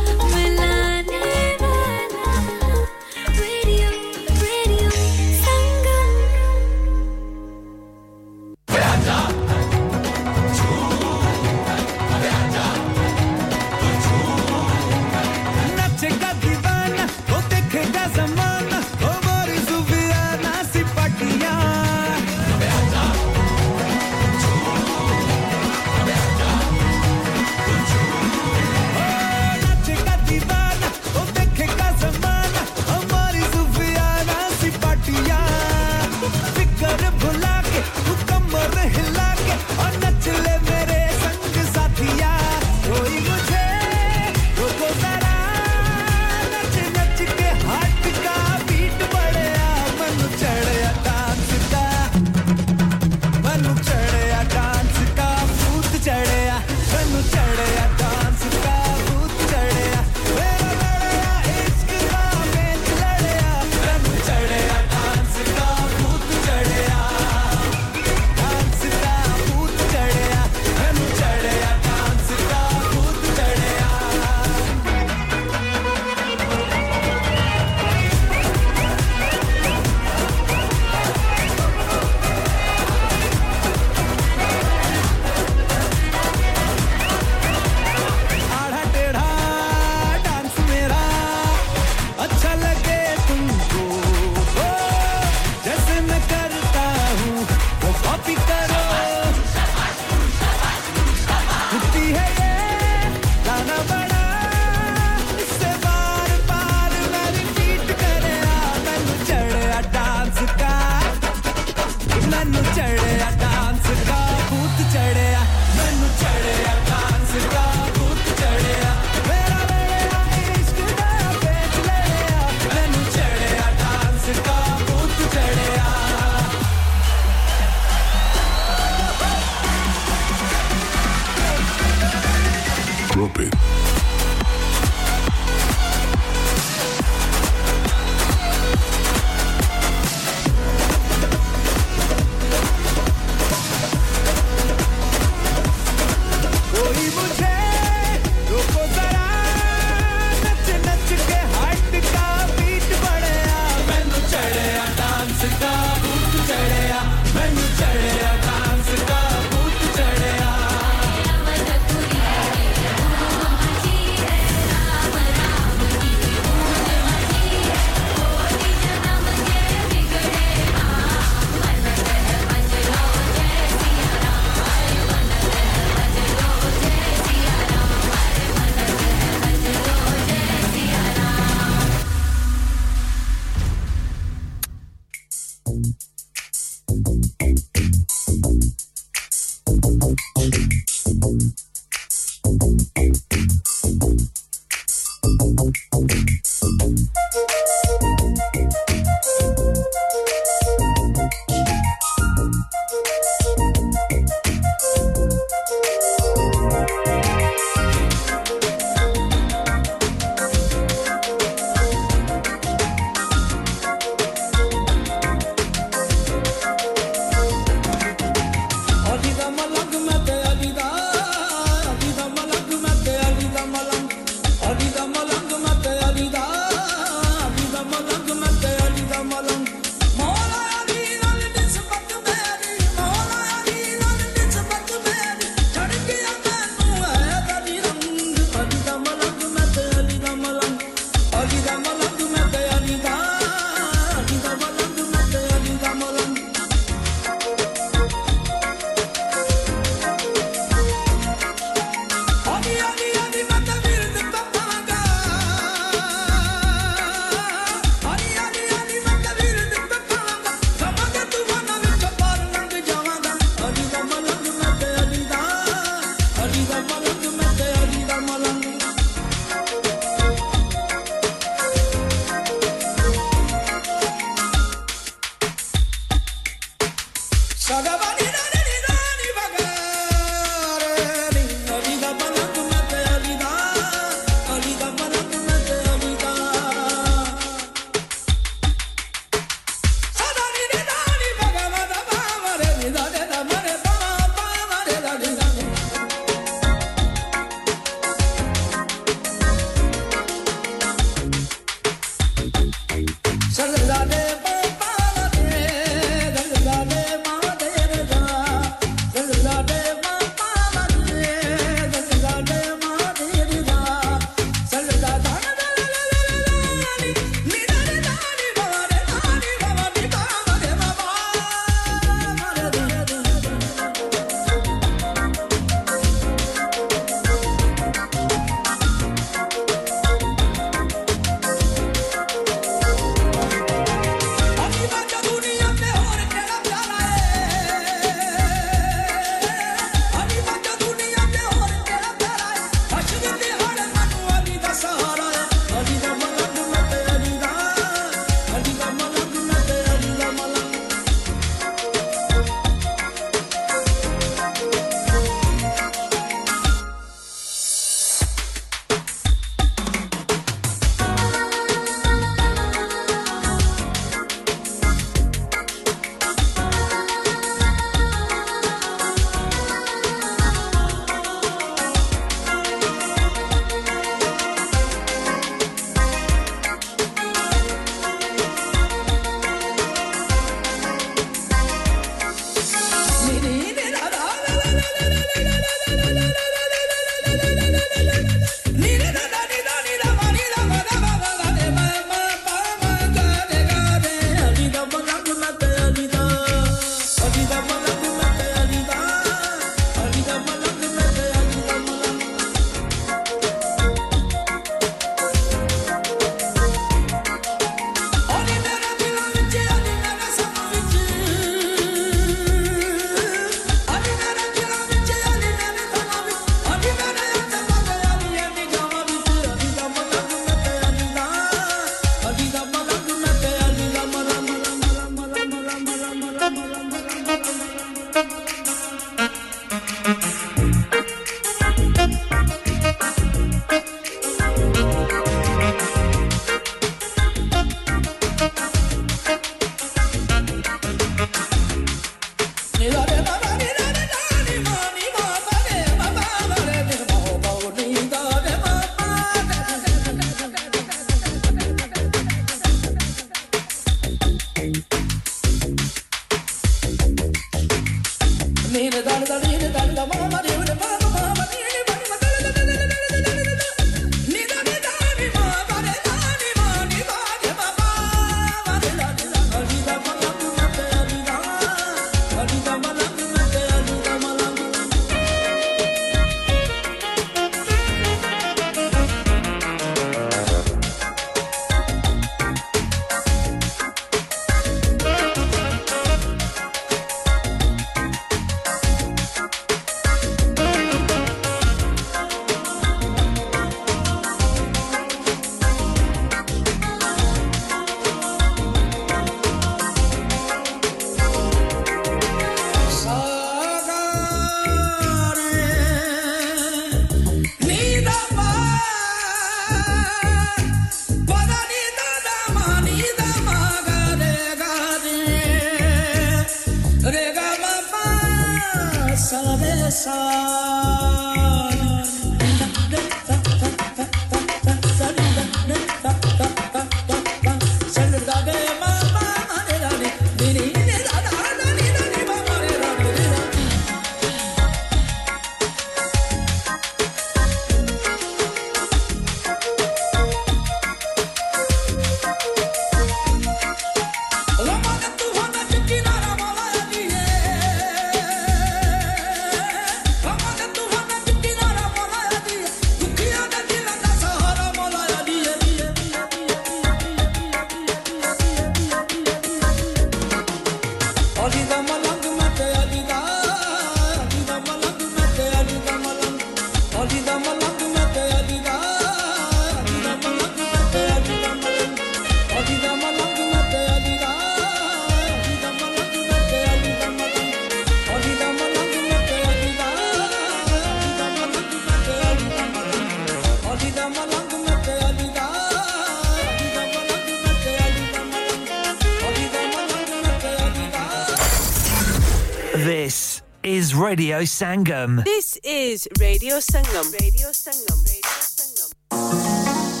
[594.10, 595.22] Radio Sangam.
[595.24, 597.06] This is Radio Sangam.
[597.20, 597.98] Radio Sangam.
[598.02, 600.00] Radio Sangam.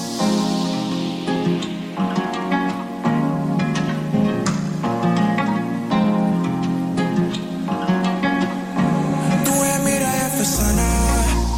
[9.46, 10.88] तू है मेरा अफसाना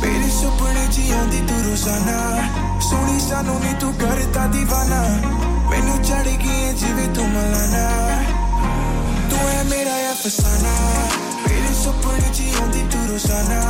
[0.02, 2.18] मेरे सुपने जियां दी तू रोजाना
[2.88, 5.00] सोनी सानू नी तू करता दीवाना
[5.72, 7.84] मैनू चढ़ गई जिवे तू मलाना
[9.30, 10.74] तू है मेरा अफसाना
[11.82, 13.60] ਸੁਪਨੇ ਜੀ ਆਉਂਦੀ ਤੂੰ ਰੋਜ਼ਾਨਾ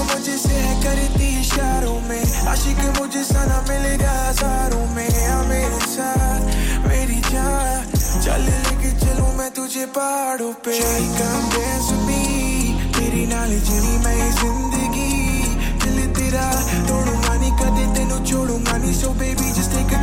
[0.05, 4.74] मुझसे है करती इशारों में आशिक मुझे सना मिलेगा हज़ारों
[9.87, 10.73] पहाड़ों पे
[11.85, 12.25] सुनी
[12.95, 15.13] तेरी नाल चली मैं ज़िंदगी।
[15.83, 16.47] दिल तेरा
[16.89, 20.01] तोड़ूँगा नहीं, कदे तेनू छोड़ूँगा नहीं। So baby just take a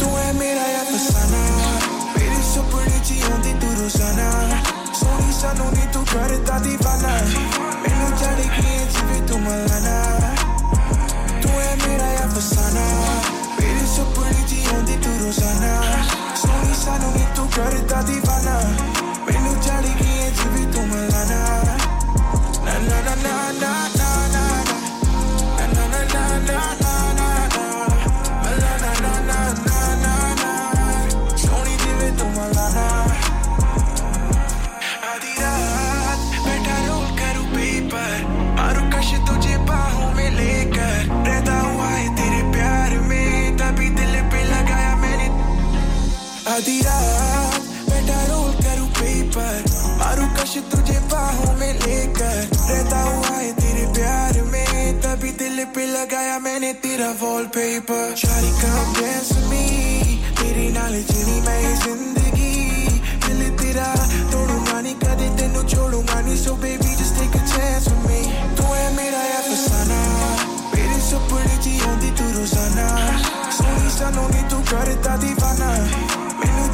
[0.00, 1.42] तू है मेरा अफसाना।
[2.14, 4.28] मेरे सपने च आंदी तू रोज़ाना।
[5.00, 7.12] सोनी सानू नी तू करता दीवाना।
[7.82, 9.98] मैनू चढ़ गई जिवे तू मलाना।
[11.42, 12.86] तू है मेरा अफसाना।
[13.90, 15.80] so pretty, ti onde tu Rosanna
[16.34, 18.58] Sogni sanno che tu cuore da divana
[19.26, 21.76] Meno gialli che ci vedo malana
[22.64, 23.99] Na na na na na
[46.60, 49.60] आधी रात बैठा रोल करूँ पेपर
[49.98, 52.36] मारू कश तुझे बाहों में लेकर।
[52.70, 58.52] रहता हुआ है तेरे प्यार में। तभी दिल पे लगाया मैंने तेरा वॉल पेपर शारी
[58.60, 58.92] काम
[59.48, 59.64] मी
[60.36, 62.52] तेरे नाल जीनी मैं ज़िंदगी।
[63.24, 63.88] दिल तेरा
[64.32, 68.20] तोड़ूँगा नहीं कदे तेन छोड़ूँगा नहीं। So baby just take a chance with me
[68.56, 70.00] तू है मेरा अफसाना।
[70.74, 72.88] मेरे सपने जी आंदी तू रोज़ाना।
[73.58, 75.70] सोनी सनोनी तू करता दीवाना।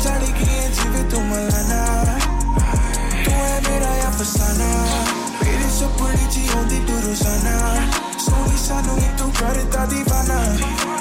[0.05, 1.81] चढ़ गई जीवे तू मलाना
[3.24, 4.68] तू है मेरा या फसाना
[5.43, 7.55] मेरे सपने च आंदी तू रोज़ाना
[8.27, 10.39] सोनी सानू तू करता दीवाना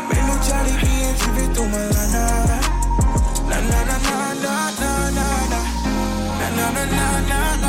[0.10, 2.26] मैनू चढ़ गई जीवे तू मलाना
[3.50, 5.30] ना ना ना ना ना ना ना
[6.58, 7.65] ना ना ना ना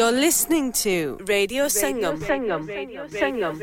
[0.00, 2.16] You're listening to Radio Sangam.
[2.24, 2.64] Sangam.
[3.12, 3.60] Sangam.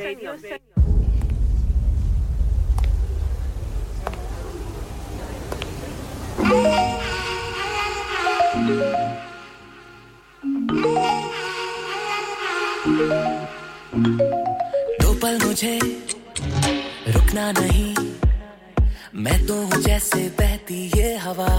[15.01, 15.79] दो पल मुझे
[17.17, 17.95] रुकना नहीं
[19.25, 21.53] मैं तो हूँ जैसे बहती ये हवा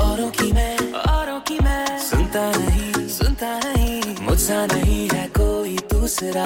[0.00, 1.91] औरों की मैं औरों की मैं
[2.32, 6.44] सुनता नहीं सुनता नहीं। मुझसा नहीं है कोई दूसरा।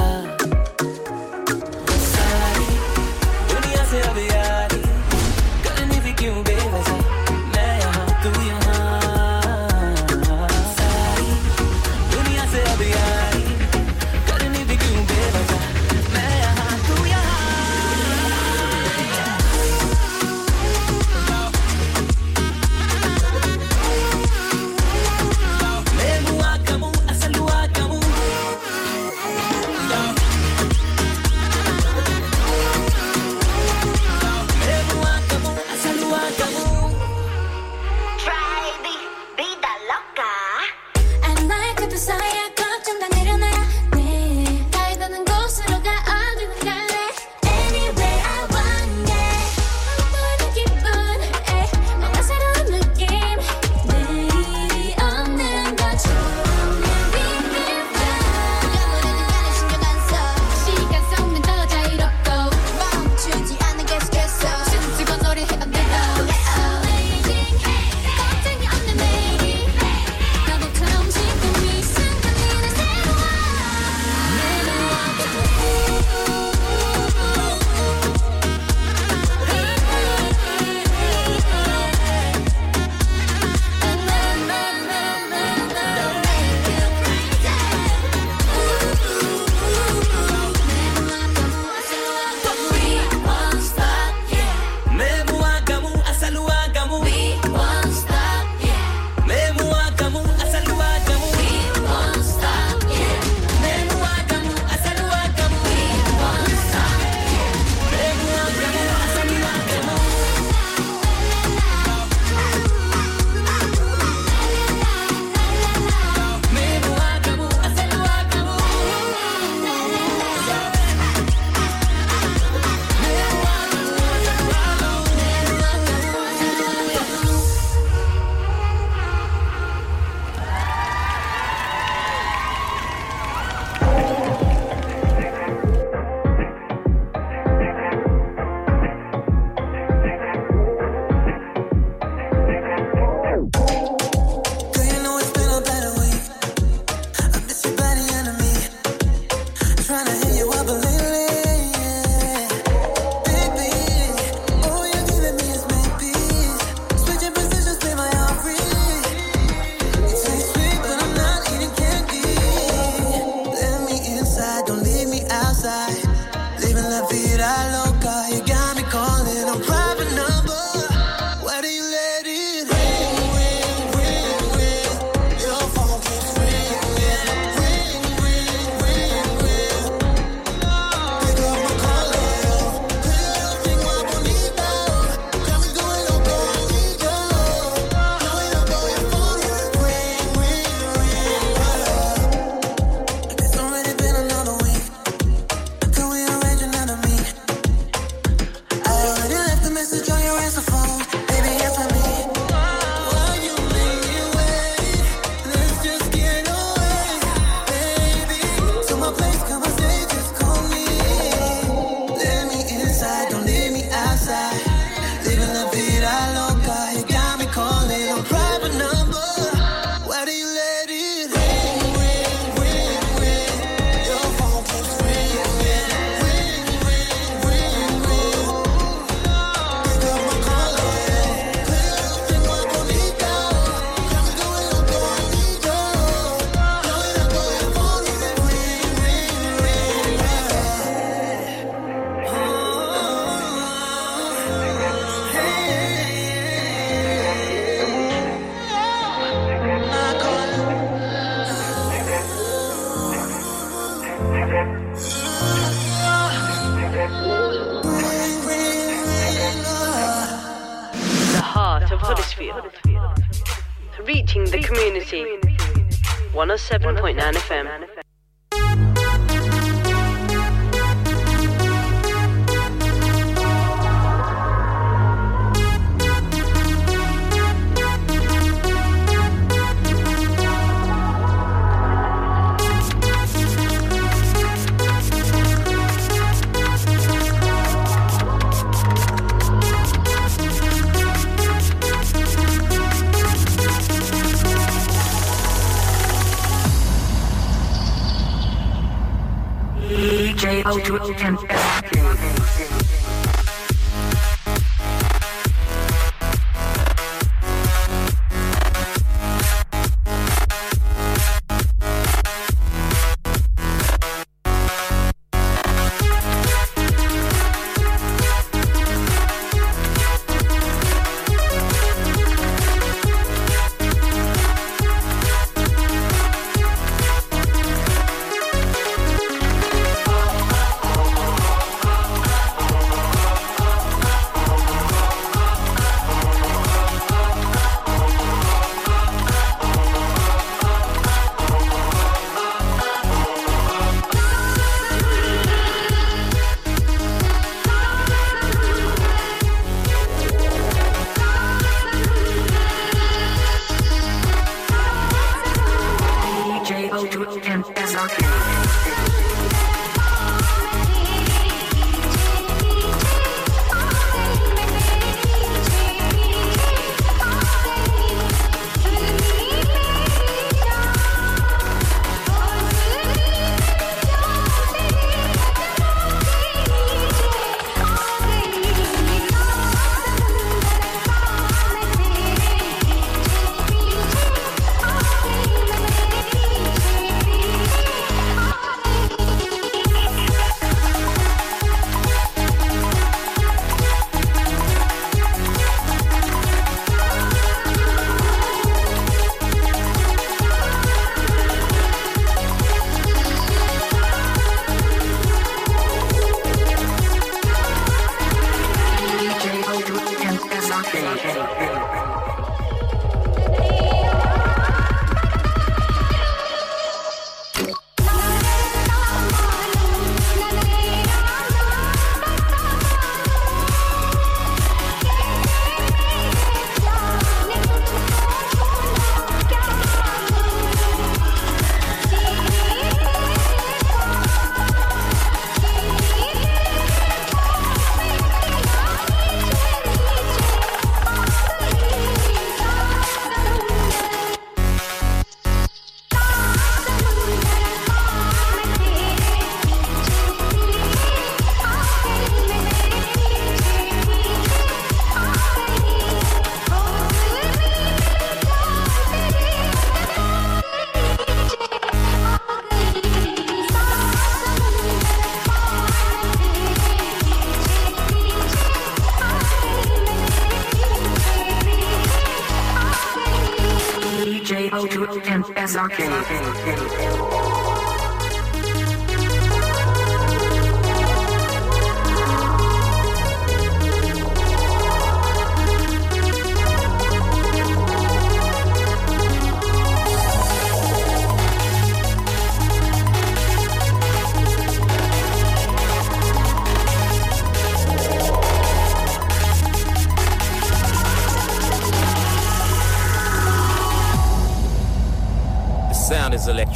[475.07, 475.47] DJ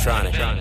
[0.06, 0.59] electronic.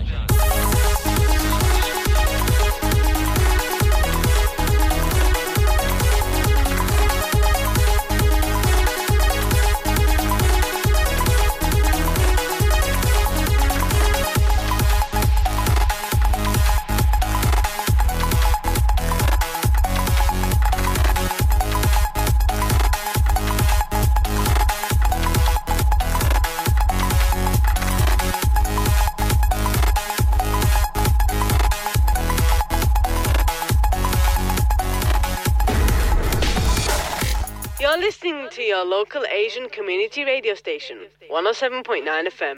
[39.50, 40.96] Asian Community Radio Station,
[41.28, 42.54] 107.9 FM.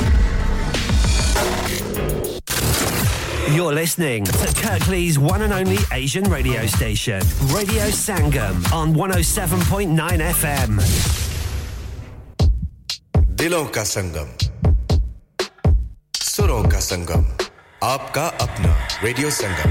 [3.57, 10.81] You're listening to Kirklees' one and only Asian radio station, Radio Sangam, on 107.9 FM.
[13.41, 14.29] दिलों का संगम
[16.21, 17.25] सुरों का संगम
[17.83, 19.71] आपका अपना radio Sangam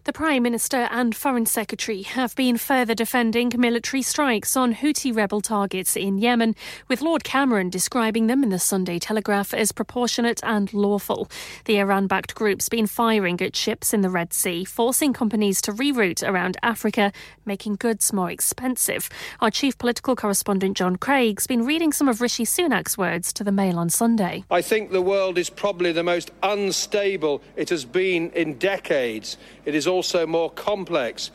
[0.03, 5.41] the Prime Minister and Foreign Secretary have been further defending military strikes on Houthi rebel
[5.41, 6.55] targets in Yemen,
[6.87, 11.29] with Lord Cameron describing them in the Sunday Telegraph as proportionate and lawful.
[11.65, 15.71] The Iran backed group's been firing at ships in the Red Sea, forcing companies to
[15.71, 17.11] reroute around Africa,
[17.45, 19.07] making goods more expensive.
[19.39, 23.51] Our chief political correspondent John Craig's been reading some of Rishi Sunak's words to the
[23.51, 24.45] Mail on Sunday.
[24.49, 29.37] I think the world is probably the most unstable it has been in decades.
[29.63, 31.29] It is also more complex.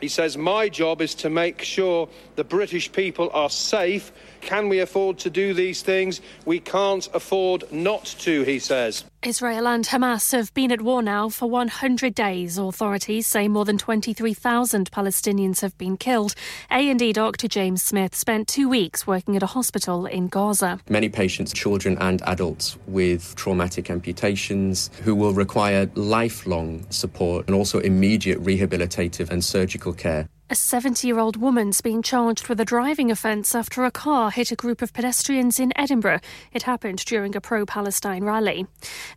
[0.00, 4.12] He says, My job is to make sure the British people are safe.
[4.42, 6.20] Can we afford to do these things?
[6.44, 9.04] We can't afford not to, he says.
[9.22, 12.58] Israel and Hamas have been at war now for 100 days.
[12.58, 16.34] Authorities say more than 23,000 Palestinians have been killed.
[16.72, 20.80] A&E doctor James Smith spent two weeks working at a hospital in Gaza.
[20.88, 27.78] Many patients, children and adults with traumatic amputations who will require lifelong support and also
[27.78, 30.28] immediate rehabilitative and surgical care.
[30.52, 34.52] A 70 year old woman's been charged with a driving offence after a car hit
[34.52, 36.20] a group of pedestrians in Edinburgh.
[36.52, 38.66] It happened during a pro Palestine rally.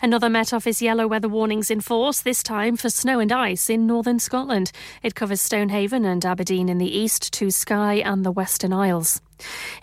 [0.02, 3.86] Another Met Office yellow weather warnings in force, this time for snow and ice in
[3.86, 4.72] northern Scotland.
[5.04, 9.20] It covers Stonehaven and Aberdeen in the east to Skye and the Western Isles.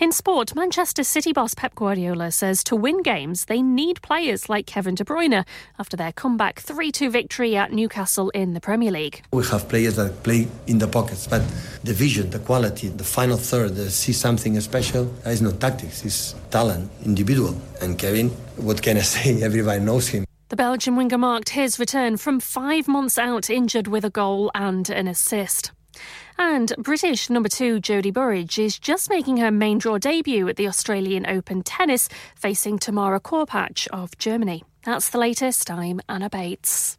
[0.00, 4.66] In sport, Manchester City boss Pep Guardiola says to win games, they need players like
[4.66, 5.44] Kevin De Bruyne
[5.78, 9.22] after their comeback 3 2 victory at Newcastle in the Premier League.
[9.32, 11.42] We have players that play in the pockets, but
[11.84, 16.04] the vision, the quality, the final third, the see something special, that is not tactics,
[16.04, 17.54] it's talent, individual.
[17.80, 19.42] And Kevin, what can I say?
[19.42, 20.24] Everybody knows him.
[20.48, 24.90] The Belgian winger marked his return from five months out injured with a goal and
[24.90, 25.72] an assist.
[26.38, 30.68] And British number two Jodie Burrage is just making her main draw debut at the
[30.68, 34.64] Australian Open tennis, facing Tamara Korpatsch of Germany.
[34.84, 35.70] That's the latest.
[35.70, 36.98] I'm Anna Bates.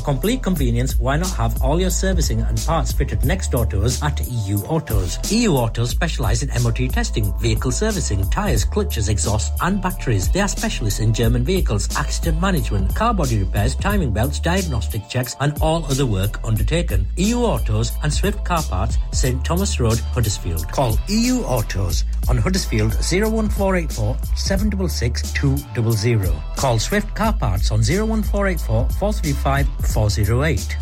[0.00, 3.82] for complete convenience why not have all your servicing and parts fitted next door to
[3.82, 9.50] us at EU Autos EU Autos specialise in MOT testing, vehicle servicing, tyres, clutches, exhausts,
[9.62, 10.30] and batteries.
[10.30, 15.36] They are specialists in German vehicles, accident management, car body repairs, timing belts, diagnostic checks
[15.40, 17.06] and all other work undertaken.
[17.16, 20.66] EU Autos and Swift Car Parts, St Thomas Road, Huddersfield.
[20.68, 26.32] Call EU Autos on Huddersfield 01484 766 200.
[26.56, 30.76] Call Swift Car Parts on 01484 435 408.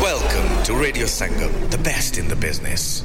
[0.00, 3.04] Welcome to Radio Sangam, the best in the business.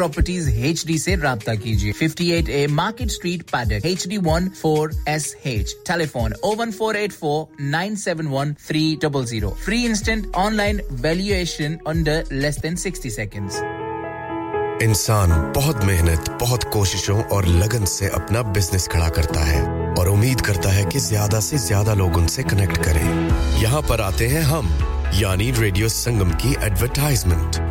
[0.01, 4.91] Properties H D ऐसी रब्ता कीजिए। 58 A market street Paddock H D one four
[5.09, 9.83] S H telephone O one four eight four nine seven one three double zero free
[9.85, 13.61] instant online valuation under less than sixty seconds
[14.83, 19.61] इंसान बहुत मेहनत, बहुत कोशिशों और लगन से अपना business खड़ा करता है
[19.99, 23.05] और उम्मीद करता है कि ज़्यादा से ज़्यादा लोग उनसे कनेक्ट करें।
[23.61, 24.71] यहाँ पर आते हैं हम,
[25.15, 27.70] यानी रेडियो संगम की एडवर्टाइजमेंट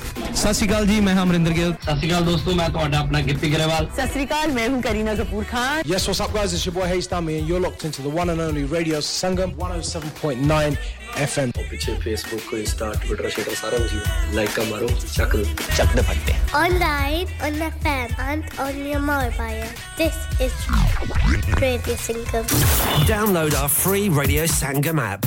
[0.36, 3.20] ਸਤਿ ਸ਼੍ਰੀ ਅਕਾਲ ਜੀ ਮੈਂ ਹਾਂ ਅਮਰਿੰਦਰ ਗਿੱਲ ਸਤਿ ਸ਼੍ਰੀ ਅਕਾਲ ਦੋਸਤੋ ਮੈਂ ਤੁਹਾਡਾ ਆਪਣਾ
[3.28, 6.54] ਗਿੱਪੀ ਗਰੇਵਾਲ ਸਤਿ ਸ਼੍ਰੀ ਅਕਾਲ ਮੈਂ ਹੂੰ Kareena Kapoor Khan Yes, what's up, guys?
[6.56, 9.52] It's your boy Hayes Dummy, and you're locked into the one and only Radio Sangam
[9.64, 10.78] 107.9
[11.26, 11.52] FM.
[11.70, 15.36] ਪਿੱਛੇ ਫੇਸਬੁੱਕ ਇੰਸਟਾ ਟਵਿੱਟਰ ਸ਼ੇਟਰ ਸਾਰਾ ਕੁਝ ਲਾਈਕ ਕਾ ਮਾਰੋ ਚੱਕ
[15.76, 19.72] ਚੱਕ ਦੇ ਫੱਟੇ Online, on FM, and on your mobile.
[20.00, 20.54] This is
[21.64, 22.54] Radio Sangam.
[23.10, 25.26] Download our free Radio Sangam app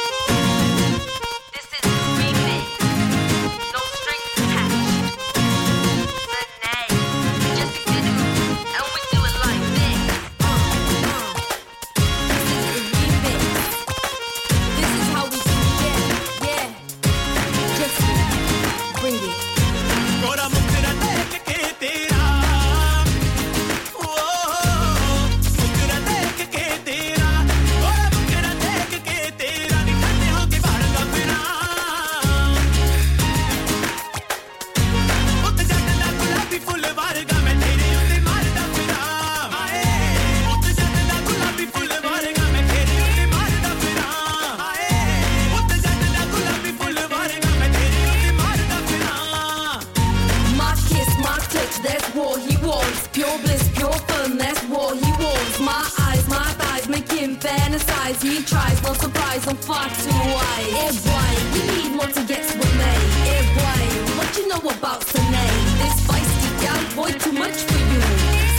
[57.85, 60.71] Tries, he tries, no surprise, I'm far too wise.
[60.71, 62.91] Yeah, boy, you need more to get with me.
[63.27, 63.81] Yeah, boy,
[64.17, 65.51] what you know about Sunday?
[65.81, 68.01] This feisty gal, boy, too much for you.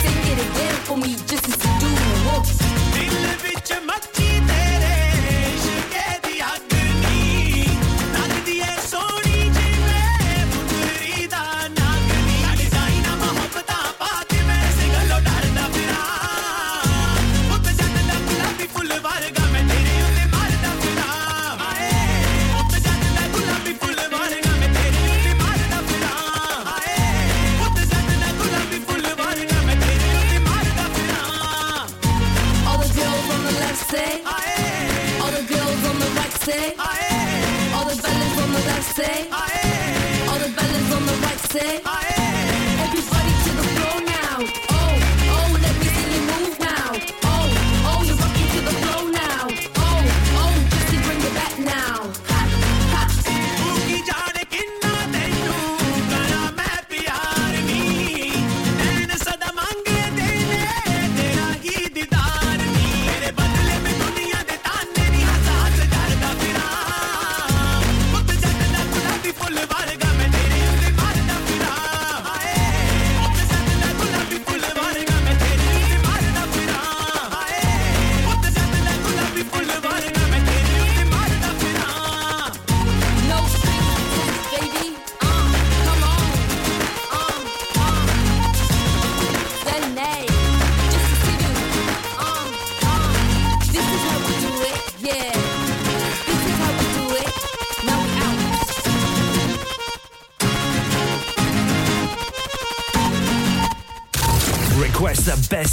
[0.01, 1.89] Sing it again for me, just as you do.
[2.27, 2.63] Whoa.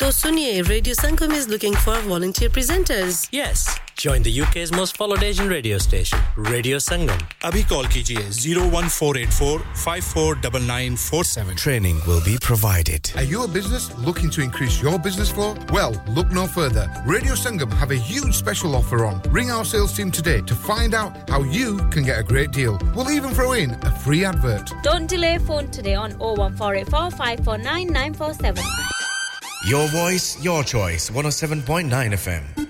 [0.00, 3.66] तो सुनिए radio Sangam is looking for volunteer presenters Yes.
[4.00, 7.22] Join the UK's most followed Asian radio station, Radio Sangam.
[7.44, 13.10] अभी call कीजिए 01484 549947 Training will be provided.
[13.22, 15.48] Are you a business looking to increase your business flow?
[15.78, 16.86] Well, look no further.
[17.14, 19.20] Radio Sangam have a huge special offer on.
[19.40, 22.78] Ring our sales team today to find out how you can get a great deal.
[22.94, 24.72] We'll even throw in a free advert.
[24.90, 29.01] Don't delay phone today on 01484 549 947.
[29.65, 31.09] Your voice, your choice.
[31.09, 32.62] 107.9 FM.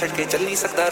[0.00, 0.89] छटके के चल नहीं सकता।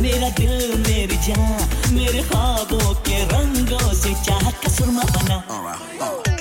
[0.00, 6.39] मेरा दिल मेरी जान मेरे ख्वाबों के रंगों से चाह का सुरमा बना।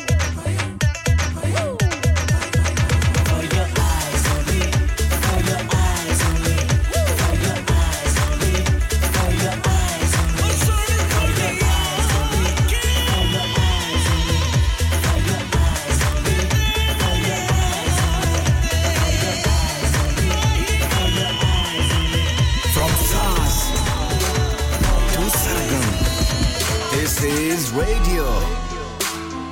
[27.80, 28.26] Radio.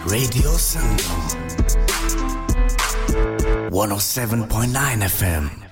[0.06, 1.22] Radio Sangam.
[3.72, 5.67] 107.9 FM.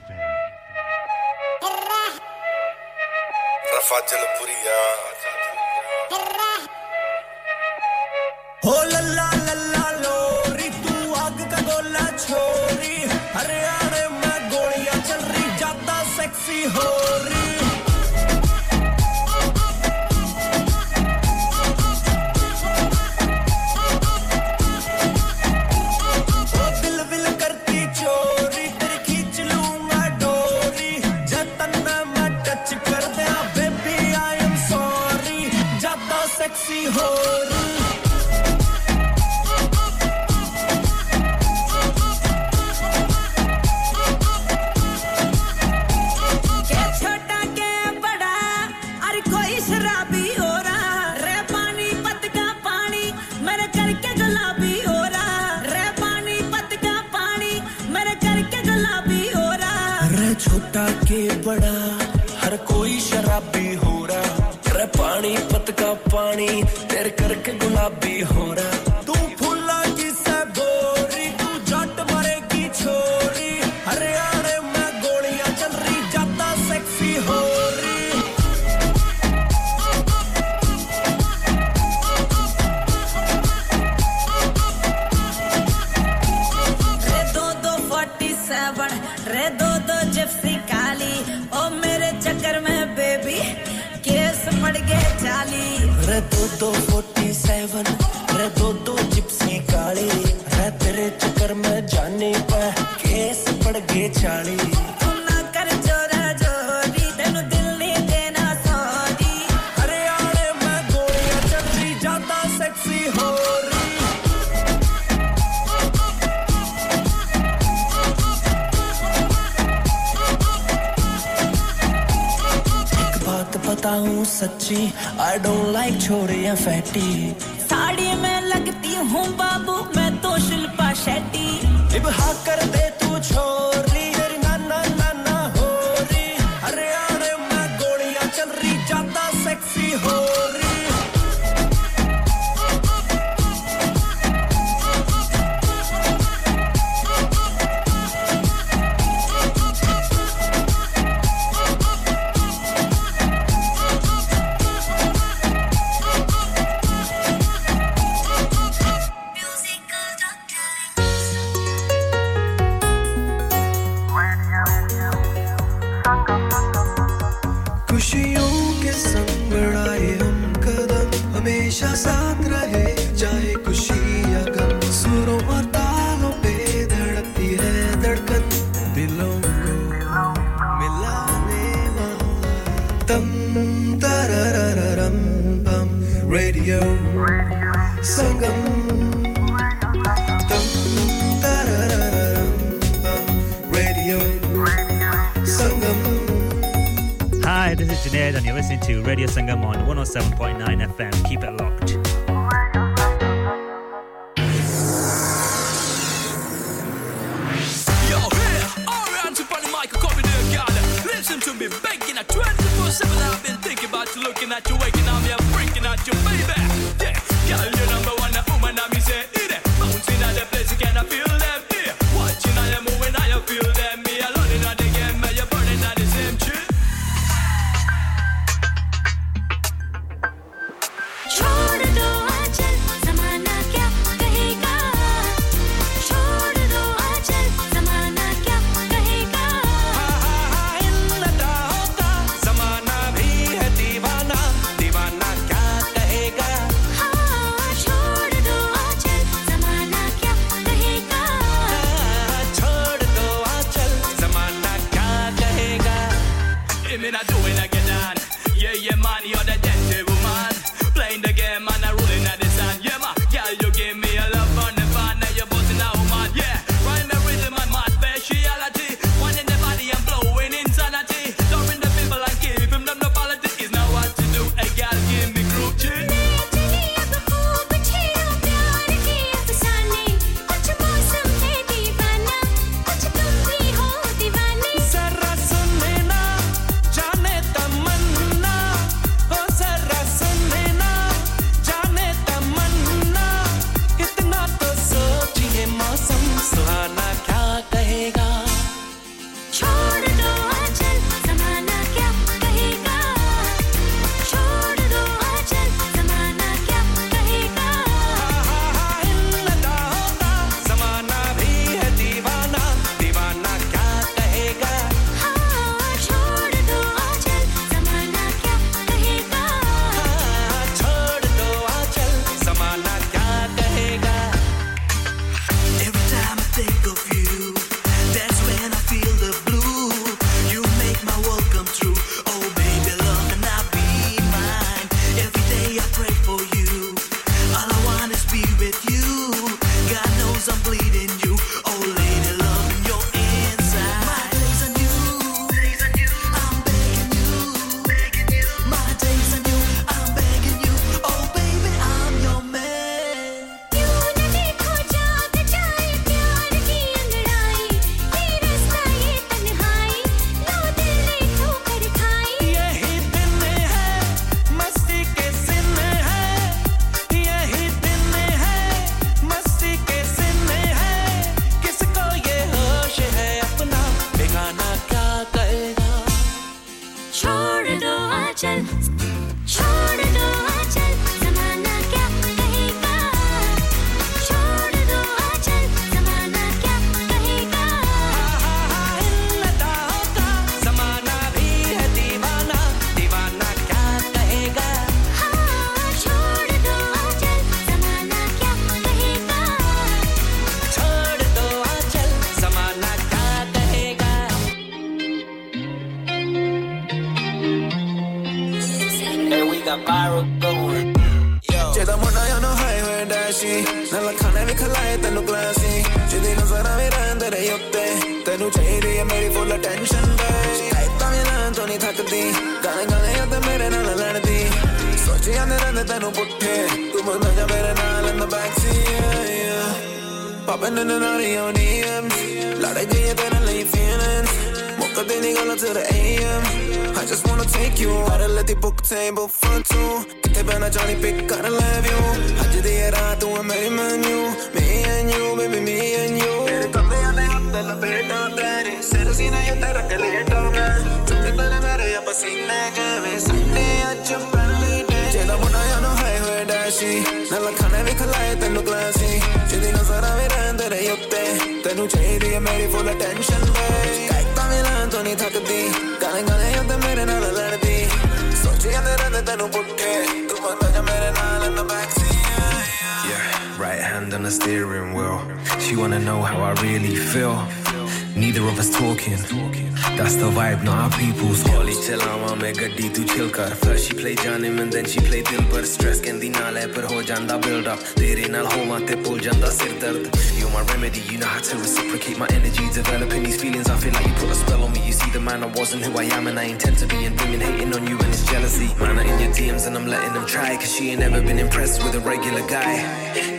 [495.66, 497.06] wasn't who I am, and I intend to be.
[497.06, 498.70] And women hating on you, and it's jealousy.
[498.80, 500.56] Man, I'm in your DMs, and I'm letting them try.
[500.58, 502.74] Cause she ain't ever been impressed with a regular guy.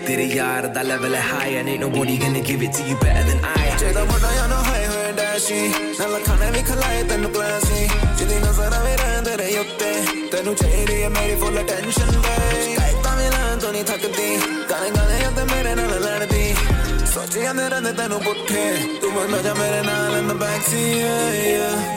[0.07, 2.83] Did it yard at that level of high, and ain't nobody gonna give it to
[2.89, 3.67] you better than I.
[3.79, 5.61] चेहरा बनाया ना है है डैशी
[5.99, 7.81] ना लखाने भी खिलाए तेनु classy
[8.19, 9.91] जिदी नजर आवे रहंदे रे उत्ते
[10.33, 12.37] तेनु चाहिदी है मेरी फुल अटेंशन वे
[12.79, 14.31] कायता मिलान तो नहीं थकदी
[14.73, 16.47] गाने गाने या ते मेरे नाल लड़दी
[17.13, 18.65] सोचिया ने रहंदे तेनु पुट्ठे
[19.05, 21.96] तू मन जा मेरे नाल in the back seat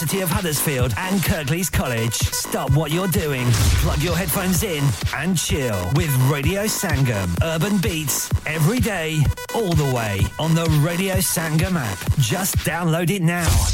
[0.00, 2.14] University of Huddersfield and Kirklees College.
[2.14, 3.46] Stop what you're doing,
[3.82, 4.82] plug your headphones in,
[5.14, 7.28] and chill with Radio Sangam.
[7.42, 9.18] Urban beats every day,
[9.54, 11.98] all the way on the Radio Sangam app.
[12.18, 13.69] Just download it now.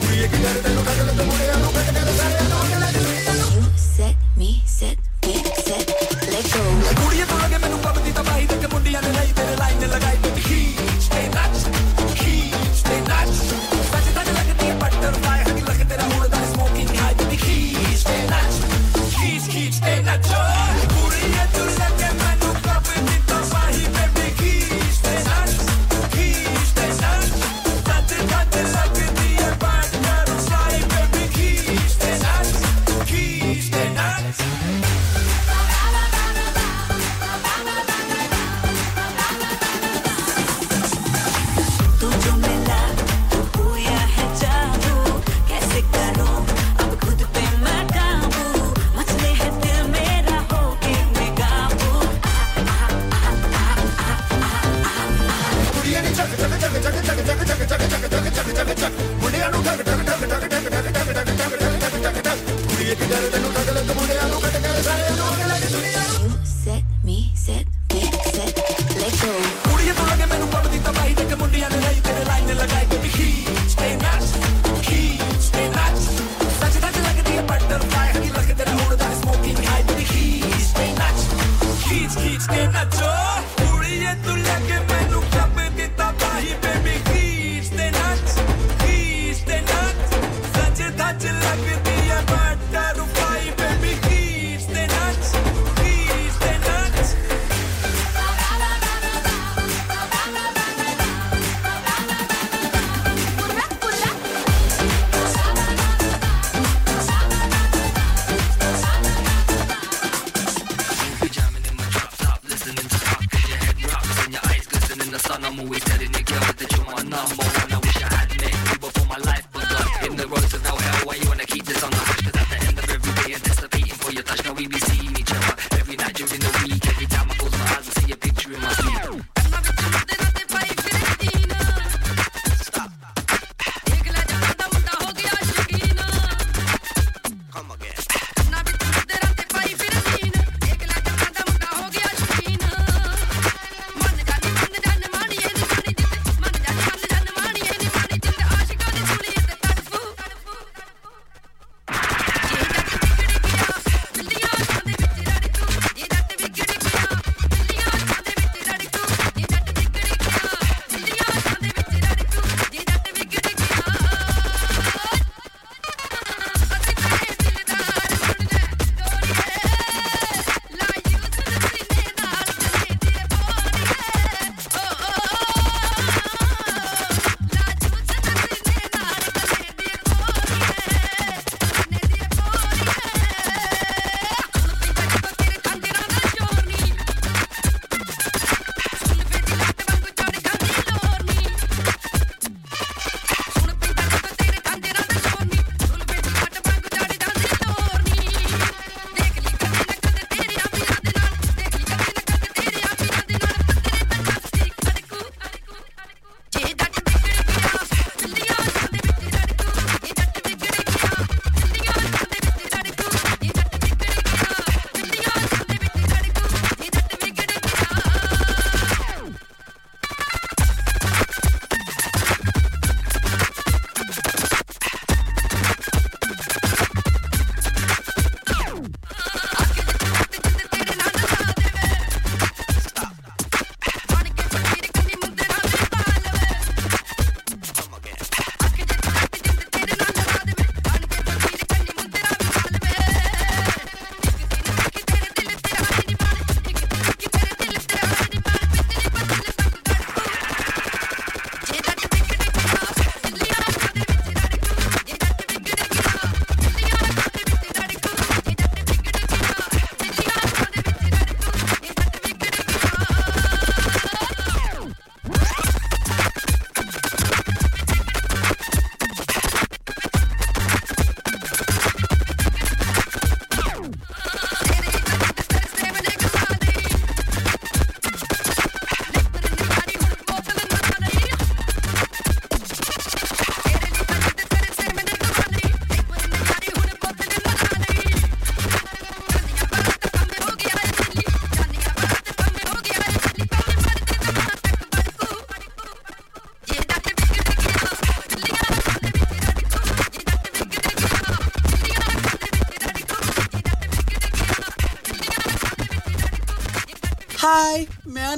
[0.00, 1.65] Kurye gider de lokal de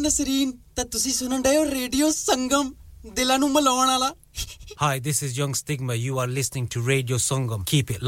[0.08, 2.72] Nasreen ਤਾਂ ਤੁਸੀਂ ਸੁਣਨ ਡਏ ਹੋ radio ਸੰਗਮ
[3.14, 4.12] ਦਿਲਾਂ ਨੂੰ ਮਲਾਉਣ ਵਾਲਾ
[4.82, 8.04] hi this is Young Stigma you are listening to radio Sangam keep it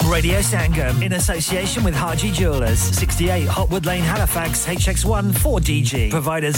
[0.00, 6.10] Radio Sangam in association with Haji Jewelers, 68 Hopwood Lane, Halifax, HX1 4DG.
[6.10, 6.54] Providers